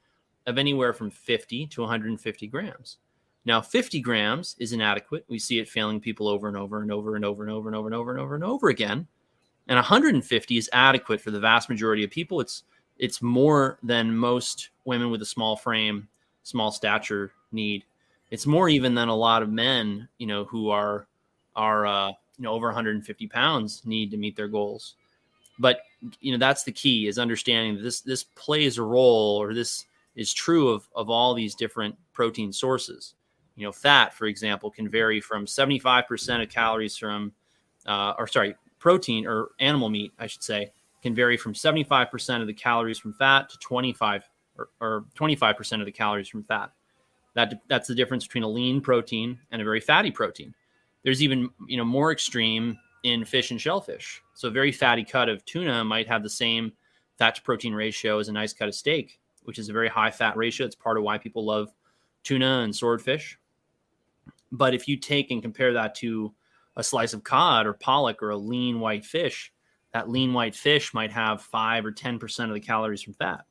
of 0.45 0.57
anywhere 0.57 0.93
from 0.93 1.09
50 1.09 1.67
to 1.67 1.81
150 1.81 2.47
grams. 2.47 2.97
Now, 3.45 3.61
50 3.61 3.99
grams 3.99 4.55
is 4.59 4.71
inadequate. 4.71 5.25
We 5.27 5.37
see 5.37 5.59
it 5.59 5.67
failing 5.67 5.99
people 5.99 6.27
over 6.27 6.47
and 6.47 6.55
over 6.55 6.81
and 6.81 6.91
over 6.91 7.15
and 7.15 7.25
over 7.25 7.43
and 7.43 7.51
over 7.51 7.67
and 7.67 7.75
over 7.75 7.87
and 7.87 7.95
over 7.95 8.11
and 8.13 8.19
over 8.19 8.35
and 8.35 8.43
over 8.43 8.69
again. 8.69 9.07
And 9.67 9.75
150 9.75 10.57
is 10.57 10.69
adequate 10.73 11.21
for 11.21 11.31
the 11.31 11.39
vast 11.39 11.69
majority 11.69 12.03
of 12.03 12.11
people. 12.11 12.39
It's 12.39 12.63
it's 12.97 13.21
more 13.21 13.79
than 13.81 14.15
most 14.15 14.69
women 14.85 15.09
with 15.09 15.21
a 15.21 15.25
small 15.25 15.55
frame, 15.55 16.07
small 16.43 16.71
stature 16.71 17.31
need. 17.51 17.83
It's 18.29 18.45
more 18.45 18.69
even 18.69 18.93
than 18.93 19.07
a 19.07 19.15
lot 19.15 19.41
of 19.41 19.49
men, 19.49 20.07
you 20.17 20.27
know, 20.27 20.45
who 20.45 20.69
are 20.69 21.07
are 21.55 21.85
uh, 21.85 22.09
you 22.09 22.43
know 22.43 22.51
over 22.51 22.67
150 22.67 23.27
pounds 23.27 23.81
need 23.85 24.11
to 24.11 24.17
meet 24.17 24.35
their 24.35 24.47
goals. 24.47 24.95
But 25.59 25.81
you 26.19 26.31
know 26.31 26.37
that's 26.37 26.63
the 26.63 26.71
key 26.71 27.07
is 27.07 27.19
understanding 27.19 27.75
that 27.75 27.83
this 27.83 28.01
this 28.01 28.23
plays 28.23 28.77
a 28.77 28.83
role 28.83 29.37
or 29.41 29.53
this 29.53 29.85
is 30.15 30.33
true 30.33 30.69
of 30.69 30.87
of 30.95 31.09
all 31.09 31.33
these 31.33 31.55
different 31.55 31.95
protein 32.11 32.51
sources. 32.51 33.15
You 33.55 33.65
know, 33.65 33.71
fat, 33.71 34.13
for 34.13 34.25
example, 34.25 34.71
can 34.71 34.89
vary 34.89 35.21
from 35.21 35.45
75% 35.45 36.41
of 36.41 36.49
calories 36.49 36.97
from, 36.97 37.33
uh, 37.85 38.13
or 38.17 38.27
sorry, 38.27 38.55
protein 38.79 39.27
or 39.27 39.49
animal 39.59 39.89
meat, 39.89 40.11
I 40.17 40.27
should 40.27 40.43
say, 40.43 40.71
can 41.01 41.13
vary 41.13 41.37
from 41.37 41.53
75% 41.53 42.41
of 42.41 42.47
the 42.47 42.53
calories 42.53 42.97
from 42.97 43.13
fat 43.13 43.49
to 43.49 43.57
25 43.59 44.23
or, 44.57 44.69
or 44.79 45.05
25% 45.15 45.79
of 45.79 45.85
the 45.85 45.91
calories 45.91 46.27
from 46.27 46.43
fat. 46.43 46.71
That 47.35 47.61
that's 47.67 47.87
the 47.87 47.95
difference 47.95 48.25
between 48.25 48.43
a 48.43 48.49
lean 48.49 48.79
protein 48.79 49.39
and 49.51 49.61
a 49.61 49.65
very 49.65 49.79
fatty 49.79 50.11
protein. 50.11 50.53
There's 51.03 51.23
even 51.23 51.49
you 51.67 51.77
know 51.77 51.85
more 51.85 52.11
extreme 52.11 52.77
in 53.03 53.25
fish 53.25 53.51
and 53.51 53.59
shellfish. 53.59 54.21
So 54.33 54.47
a 54.47 54.51
very 54.51 54.71
fatty 54.71 55.03
cut 55.03 55.29
of 55.29 55.43
tuna 55.45 55.83
might 55.83 56.07
have 56.07 56.23
the 56.23 56.29
same 56.29 56.71
fat 57.17 57.35
to 57.35 57.41
protein 57.41 57.73
ratio 57.73 58.19
as 58.19 58.29
a 58.29 58.31
nice 58.31 58.53
cut 58.53 58.67
of 58.67 58.75
steak, 58.75 59.19
which 59.43 59.59
is 59.59 59.69
a 59.69 59.73
very 59.73 59.89
high 59.89 60.11
fat 60.11 60.37
ratio. 60.37 60.65
It's 60.65 60.75
part 60.75 60.97
of 60.97 61.03
why 61.03 61.17
people 61.17 61.45
love 61.45 61.69
tuna 62.23 62.61
and 62.63 62.75
swordfish. 62.75 63.37
But 64.53 64.75
if 64.75 64.87
you 64.87 64.97
take 64.97 65.31
and 65.31 65.41
compare 65.41 65.73
that 65.73 65.95
to 65.95 66.33
a 66.77 66.83
slice 66.83 67.13
of 67.13 67.23
cod 67.23 67.65
or 67.65 67.73
pollock 67.73 68.21
or 68.21 68.29
a 68.29 68.37
lean 68.37 68.79
white 68.79 69.03
fish, 69.03 69.51
that 69.93 70.09
lean 70.09 70.31
white 70.31 70.55
fish 70.55 70.93
might 70.93 71.11
have 71.11 71.41
five 71.41 71.85
or 71.85 71.91
10% 71.91 72.43
of 72.47 72.53
the 72.53 72.59
calories 72.59 73.01
from 73.01 73.15
fat. 73.15 73.41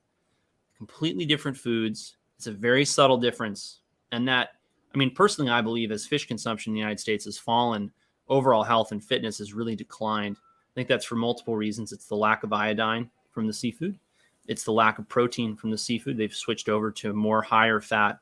Completely 0.78 1.26
different 1.26 1.56
foods. 1.56 2.16
It's 2.36 2.46
a 2.46 2.52
very 2.52 2.84
subtle 2.84 3.18
difference. 3.18 3.80
And 4.12 4.28
that, 4.28 4.50
I 4.94 4.98
mean, 4.98 5.12
personally, 5.12 5.50
I 5.50 5.60
believe 5.60 5.90
as 5.90 6.06
fish 6.06 6.26
consumption 6.26 6.70
in 6.70 6.74
the 6.74 6.80
United 6.80 7.00
States 7.00 7.24
has 7.24 7.36
fallen, 7.36 7.90
overall 8.28 8.62
health 8.62 8.92
and 8.92 9.02
fitness 9.02 9.38
has 9.38 9.52
really 9.52 9.74
declined. 9.74 10.36
I 10.36 10.72
think 10.76 10.88
that's 10.88 11.04
for 11.04 11.16
multiple 11.16 11.56
reasons. 11.56 11.92
It's 11.92 12.06
the 12.06 12.16
lack 12.16 12.44
of 12.44 12.52
iodine 12.52 13.10
from 13.32 13.48
the 13.48 13.52
seafood, 13.52 13.98
it's 14.46 14.64
the 14.64 14.72
lack 14.72 14.98
of 14.98 15.08
protein 15.08 15.56
from 15.56 15.70
the 15.70 15.78
seafood. 15.78 16.16
They've 16.16 16.34
switched 16.34 16.68
over 16.68 16.90
to 16.92 17.12
more 17.12 17.42
higher 17.42 17.80
fat 17.80 18.18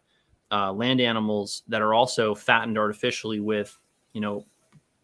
uh, 0.50 0.72
land 0.72 1.00
animals 1.00 1.62
that 1.68 1.82
are 1.82 1.94
also 1.94 2.34
fattened 2.34 2.78
artificially 2.78 3.40
with, 3.40 3.76
you 4.12 4.20
know, 4.20 4.44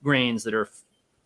grains 0.02 0.44
that 0.44 0.54
are 0.54 0.68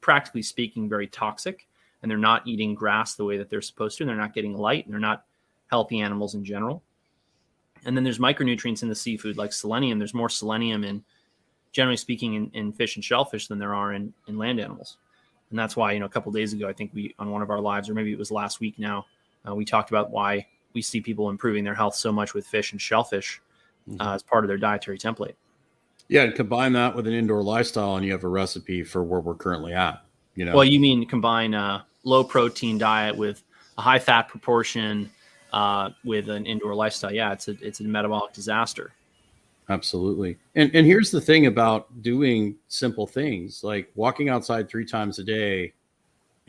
practically 0.00 0.42
speaking 0.42 0.88
very 0.88 1.06
toxic 1.06 1.66
and 2.02 2.10
they're 2.10 2.18
not 2.18 2.46
eating 2.46 2.74
grass 2.74 3.14
the 3.14 3.24
way 3.24 3.36
that 3.36 3.50
they're 3.50 3.60
supposed 3.60 3.98
to 3.98 4.04
and 4.04 4.08
they're 4.08 4.16
not 4.16 4.34
getting 4.34 4.56
light 4.56 4.84
and 4.84 4.92
they're 4.92 5.00
not 5.00 5.24
healthy 5.68 6.00
animals 6.00 6.34
in 6.34 6.44
general. 6.44 6.82
And 7.84 7.96
then 7.96 8.04
there's 8.04 8.18
micronutrients 8.18 8.82
in 8.82 8.88
the 8.88 8.94
seafood 8.94 9.38
like 9.38 9.52
selenium. 9.52 9.98
There's 9.98 10.14
more 10.14 10.28
selenium 10.28 10.84
in 10.84 11.02
generally 11.72 11.96
speaking 11.96 12.34
in, 12.34 12.50
in 12.52 12.72
fish 12.72 12.96
and 12.96 13.04
shellfish 13.04 13.46
than 13.46 13.58
there 13.58 13.74
are 13.74 13.92
in, 13.92 14.12
in 14.26 14.36
land 14.36 14.60
animals. 14.60 14.96
And 15.50 15.58
that's 15.58 15.76
why 15.76 15.92
you 15.92 16.00
know 16.00 16.06
a 16.06 16.10
couple 16.10 16.30
days 16.32 16.52
ago 16.52 16.68
i 16.68 16.72
think 16.72 16.92
we 16.94 17.14
on 17.18 17.30
one 17.30 17.42
of 17.42 17.50
our 17.50 17.60
lives 17.60 17.88
or 17.88 17.94
maybe 17.94 18.12
it 18.12 18.18
was 18.18 18.30
last 18.30 18.60
week 18.60 18.78
now 18.78 19.06
uh, 19.48 19.54
we 19.54 19.64
talked 19.64 19.90
about 19.90 20.10
why 20.10 20.46
we 20.74 20.82
see 20.82 21.00
people 21.00 21.28
improving 21.28 21.64
their 21.64 21.74
health 21.74 21.96
so 21.96 22.12
much 22.12 22.34
with 22.34 22.46
fish 22.46 22.72
and 22.72 22.80
shellfish 22.80 23.40
mm-hmm. 23.88 24.00
uh, 24.00 24.14
as 24.14 24.22
part 24.22 24.44
of 24.44 24.48
their 24.48 24.58
dietary 24.58 24.98
template 24.98 25.34
yeah, 26.10 26.24
and 26.24 26.34
combine 26.34 26.72
that 26.72 26.96
with 26.96 27.06
an 27.06 27.14
indoor 27.14 27.40
lifestyle, 27.40 27.94
and 27.94 28.04
you 28.04 28.10
have 28.10 28.24
a 28.24 28.28
recipe 28.28 28.82
for 28.82 29.04
where 29.04 29.20
we're 29.20 29.36
currently 29.36 29.72
at. 29.72 30.04
You 30.34 30.44
know, 30.44 30.56
well, 30.56 30.64
you 30.64 30.80
mean 30.80 31.06
combine 31.06 31.54
a 31.54 31.86
low 32.02 32.24
protein 32.24 32.78
diet 32.78 33.16
with 33.16 33.44
a 33.78 33.80
high 33.80 34.00
fat 34.00 34.22
proportion 34.28 35.08
uh, 35.52 35.90
with 36.04 36.28
an 36.28 36.46
indoor 36.46 36.74
lifestyle? 36.74 37.14
Yeah, 37.14 37.32
it's 37.32 37.46
a 37.46 37.52
it's 37.62 37.78
a 37.78 37.84
metabolic 37.84 38.32
disaster. 38.32 38.92
Absolutely. 39.68 40.36
And 40.56 40.74
and 40.74 40.84
here's 40.84 41.12
the 41.12 41.20
thing 41.20 41.46
about 41.46 42.02
doing 42.02 42.56
simple 42.66 43.06
things 43.06 43.62
like 43.62 43.92
walking 43.94 44.28
outside 44.28 44.68
three 44.68 44.84
times 44.84 45.20
a 45.20 45.24
day 45.24 45.72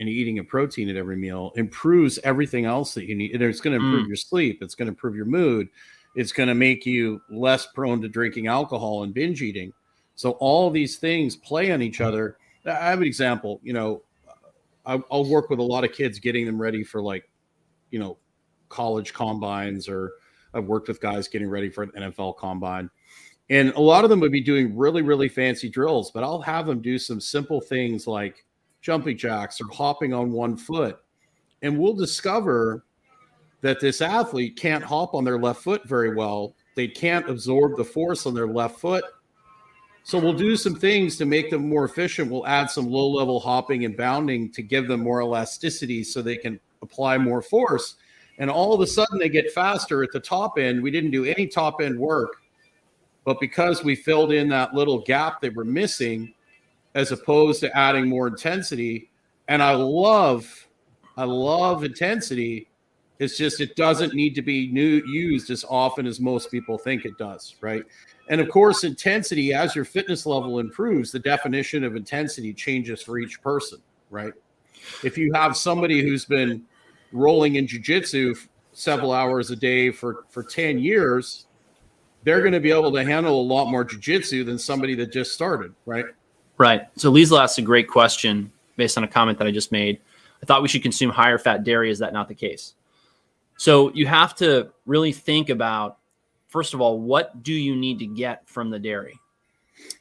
and 0.00 0.08
eating 0.08 0.40
a 0.40 0.44
protein 0.44 0.88
at 0.88 0.96
every 0.96 1.16
meal 1.16 1.52
improves 1.54 2.18
everything 2.24 2.64
else 2.64 2.94
that 2.94 3.04
you 3.04 3.14
need. 3.14 3.32
And 3.32 3.44
it's 3.44 3.60
going 3.60 3.78
to 3.78 3.84
improve 3.84 4.06
mm. 4.06 4.08
your 4.08 4.16
sleep. 4.16 4.60
It's 4.60 4.74
going 4.74 4.86
to 4.86 4.90
improve 4.90 5.14
your 5.14 5.26
mood 5.26 5.68
it's 6.14 6.32
going 6.32 6.48
to 6.48 6.54
make 6.54 6.84
you 6.84 7.20
less 7.30 7.66
prone 7.66 8.00
to 8.02 8.08
drinking 8.08 8.46
alcohol 8.46 9.02
and 9.02 9.14
binge 9.14 9.42
eating. 9.42 9.72
So 10.14 10.32
all 10.32 10.70
these 10.70 10.98
things 10.98 11.36
play 11.36 11.72
on 11.72 11.82
each 11.82 12.00
other. 12.00 12.36
I 12.66 12.90
have 12.90 13.00
an 13.00 13.06
example. 13.06 13.60
You 13.62 13.72
know, 13.72 14.02
I'll 14.84 15.28
work 15.28 15.48
with 15.48 15.58
a 15.58 15.62
lot 15.62 15.84
of 15.84 15.92
kids, 15.92 16.18
getting 16.18 16.44
them 16.44 16.60
ready 16.60 16.84
for 16.84 17.00
like, 17.00 17.30
you 17.90 17.98
know, 17.98 18.18
college 18.68 19.12
combines, 19.12 19.88
or 19.88 20.12
I've 20.54 20.64
worked 20.64 20.88
with 20.88 21.00
guys 21.00 21.28
getting 21.28 21.48
ready 21.48 21.70
for 21.70 21.84
an 21.84 21.92
NFL 21.96 22.36
combine. 22.36 22.90
And 23.50 23.72
a 23.74 23.80
lot 23.80 24.04
of 24.04 24.10
them 24.10 24.20
would 24.20 24.32
be 24.32 24.40
doing 24.40 24.76
really, 24.76 25.02
really 25.02 25.28
fancy 25.28 25.68
drills, 25.68 26.10
but 26.10 26.24
I'll 26.24 26.40
have 26.40 26.66
them 26.66 26.80
do 26.80 26.98
some 26.98 27.20
simple 27.20 27.60
things 27.60 28.06
like 28.06 28.44
jumping 28.80 29.16
jacks 29.16 29.60
or 29.60 29.66
hopping 29.72 30.12
on 30.12 30.32
one 30.32 30.56
foot. 30.56 30.98
And 31.62 31.78
we'll 31.78 31.94
discover 31.94 32.84
that 33.62 33.80
this 33.80 34.00
athlete 34.00 34.56
can't 34.56 34.84
hop 34.84 35.14
on 35.14 35.24
their 35.24 35.38
left 35.38 35.62
foot 35.62 35.88
very 35.88 36.14
well. 36.14 36.54
They 36.74 36.88
can't 36.88 37.28
absorb 37.30 37.76
the 37.76 37.84
force 37.84 38.26
on 38.26 38.34
their 38.34 38.48
left 38.48 38.78
foot. 38.78 39.04
So 40.04 40.18
we'll 40.18 40.32
do 40.32 40.56
some 40.56 40.74
things 40.74 41.16
to 41.18 41.24
make 41.24 41.48
them 41.48 41.68
more 41.68 41.84
efficient. 41.84 42.30
We'll 42.30 42.46
add 42.46 42.70
some 42.70 42.90
low 42.90 43.08
level 43.08 43.38
hopping 43.38 43.84
and 43.84 43.96
bounding 43.96 44.50
to 44.52 44.62
give 44.62 44.88
them 44.88 45.00
more 45.00 45.22
elasticity 45.22 46.02
so 46.02 46.20
they 46.20 46.36
can 46.36 46.58
apply 46.82 47.18
more 47.18 47.40
force. 47.40 47.96
And 48.38 48.50
all 48.50 48.72
of 48.72 48.80
a 48.80 48.86
sudden 48.86 49.18
they 49.18 49.28
get 49.28 49.52
faster 49.52 50.02
at 50.02 50.10
the 50.10 50.18
top 50.18 50.58
end. 50.58 50.82
We 50.82 50.90
didn't 50.90 51.12
do 51.12 51.24
any 51.24 51.46
top 51.46 51.80
end 51.80 51.96
work, 51.96 52.42
but 53.24 53.38
because 53.38 53.84
we 53.84 53.94
filled 53.94 54.32
in 54.32 54.48
that 54.48 54.74
little 54.74 55.02
gap 55.02 55.40
they 55.40 55.50
were 55.50 55.64
missing, 55.64 56.34
as 56.96 57.12
opposed 57.12 57.60
to 57.60 57.76
adding 57.76 58.08
more 58.08 58.26
intensity. 58.26 59.08
And 59.46 59.62
I 59.62 59.74
love, 59.74 60.66
I 61.16 61.24
love 61.24 61.84
intensity 61.84 62.66
it's 63.22 63.36
just 63.36 63.60
it 63.60 63.76
doesn't 63.76 64.14
need 64.14 64.34
to 64.34 64.42
be 64.42 64.70
new, 64.72 65.02
used 65.06 65.50
as 65.50 65.64
often 65.68 66.06
as 66.06 66.18
most 66.20 66.50
people 66.50 66.76
think 66.76 67.04
it 67.04 67.16
does, 67.18 67.54
right? 67.60 67.84
And 68.28 68.40
of 68.40 68.48
course, 68.48 68.84
intensity 68.84 69.52
as 69.52 69.74
your 69.76 69.84
fitness 69.84 70.26
level 70.26 70.58
improves, 70.58 71.12
the 71.12 71.18
definition 71.18 71.84
of 71.84 71.96
intensity 71.96 72.52
changes 72.52 73.02
for 73.02 73.18
each 73.18 73.40
person, 73.42 73.78
right? 74.10 74.32
If 75.04 75.16
you 75.16 75.32
have 75.34 75.56
somebody 75.56 76.02
who's 76.02 76.24
been 76.24 76.64
rolling 77.12 77.56
in 77.56 77.66
jujitsu 77.66 78.36
several 78.72 79.12
hours 79.12 79.50
a 79.50 79.56
day 79.56 79.90
for 79.90 80.24
for 80.28 80.42
10 80.42 80.78
years, 80.78 81.46
they're 82.24 82.40
going 82.40 82.52
to 82.52 82.60
be 82.60 82.70
able 82.70 82.92
to 82.92 83.04
handle 83.04 83.40
a 83.40 83.42
lot 83.42 83.70
more 83.70 83.84
jujitsu 83.84 84.44
than 84.44 84.58
somebody 84.58 84.94
that 84.96 85.12
just 85.12 85.32
started, 85.32 85.74
right? 85.86 86.06
Right. 86.58 86.82
So 86.96 87.12
Liesl 87.12 87.40
asked 87.40 87.58
a 87.58 87.62
great 87.62 87.88
question 87.88 88.50
based 88.76 88.96
on 88.96 89.04
a 89.04 89.08
comment 89.08 89.38
that 89.38 89.46
I 89.46 89.50
just 89.50 89.72
made. 89.72 90.00
I 90.42 90.46
thought 90.46 90.62
we 90.62 90.68
should 90.68 90.82
consume 90.82 91.10
higher 91.10 91.38
fat 91.38 91.64
dairy. 91.64 91.90
Is 91.90 91.98
that 92.00 92.12
not 92.12 92.28
the 92.28 92.34
case? 92.34 92.74
So 93.62 93.92
you 93.94 94.08
have 94.08 94.34
to 94.38 94.72
really 94.86 95.12
think 95.12 95.48
about, 95.48 95.98
first 96.48 96.74
of 96.74 96.80
all, 96.80 96.98
what 96.98 97.44
do 97.44 97.52
you 97.52 97.76
need 97.76 98.00
to 98.00 98.06
get 98.06 98.42
from 98.48 98.70
the 98.70 98.78
dairy? 98.80 99.16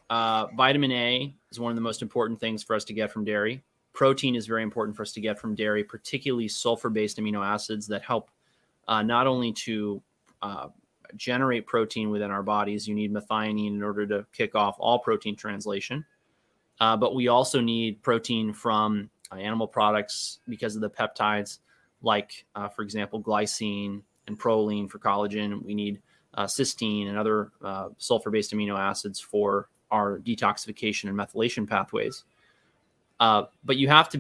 Uh, 0.10 0.48
vitamin 0.58 0.92
A 0.92 1.36
is 1.52 1.60
one 1.60 1.72
of 1.72 1.76
the 1.76 1.82
most 1.82 2.02
important 2.02 2.40
things 2.40 2.64
for 2.64 2.76
us 2.76 2.84
to 2.86 2.94
get 2.94 3.12
from 3.12 3.24
dairy. 3.24 3.62
Protein 3.94 4.34
is 4.34 4.48
very 4.48 4.64
important 4.64 4.98
for 4.98 5.04
us 5.04 5.12
to 5.12 5.22
get 5.22 5.38
from 5.38 5.54
dairy, 5.54 5.84
particularly 5.84 6.48
sulfur 6.48 6.90
based 6.90 7.20
amino 7.20 7.46
acids 7.46 7.86
that 7.86 8.02
help 8.02 8.32
uh, 8.88 9.04
not 9.04 9.28
only 9.28 9.54
to 9.54 10.02
uh, 10.42 10.70
generate 11.16 11.68
protein 11.68 12.10
within 12.10 12.32
our 12.32 12.42
bodies, 12.42 12.88
you 12.88 12.96
need 12.96 13.14
methionine 13.14 13.76
in 13.76 13.84
order 13.84 14.08
to 14.08 14.26
kick 14.34 14.56
off 14.56 14.76
all 14.80 14.98
protein 14.98 15.36
translation. 15.36 16.04
Uh, 16.80 16.98
but 16.98 17.14
we 17.14 17.28
also 17.28 17.62
need 17.62 18.02
protein 18.02 18.54
from 18.54 19.08
uh, 19.32 19.36
animal 19.36 19.68
products 19.68 20.40
because 20.50 20.76
of 20.76 20.82
the 20.82 20.90
peptides 20.90 21.60
like, 22.02 22.46
uh, 22.56 22.68
for 22.68 22.82
example, 22.82 23.22
glycine 23.22 24.02
and 24.28 24.40
proline 24.40 24.90
for 24.90 25.00
collagen. 25.00 25.64
We 25.64 25.76
need 25.76 26.02
uh, 26.34 26.46
cysteine 26.46 27.08
and 27.08 27.18
other 27.18 27.52
uh, 27.64 27.90
sulfur 27.98 28.30
based 28.32 28.54
amino 28.54 28.78
acids 28.78 29.20
for 29.20 29.70
our 29.92 30.20
detoxification 30.20 31.10
and 31.10 31.18
methylation 31.18 31.68
pathways. 31.68 32.24
Uh, 33.20 33.44
but 33.64 33.78
you 33.78 33.88
have 33.88 34.10
to 34.10 34.10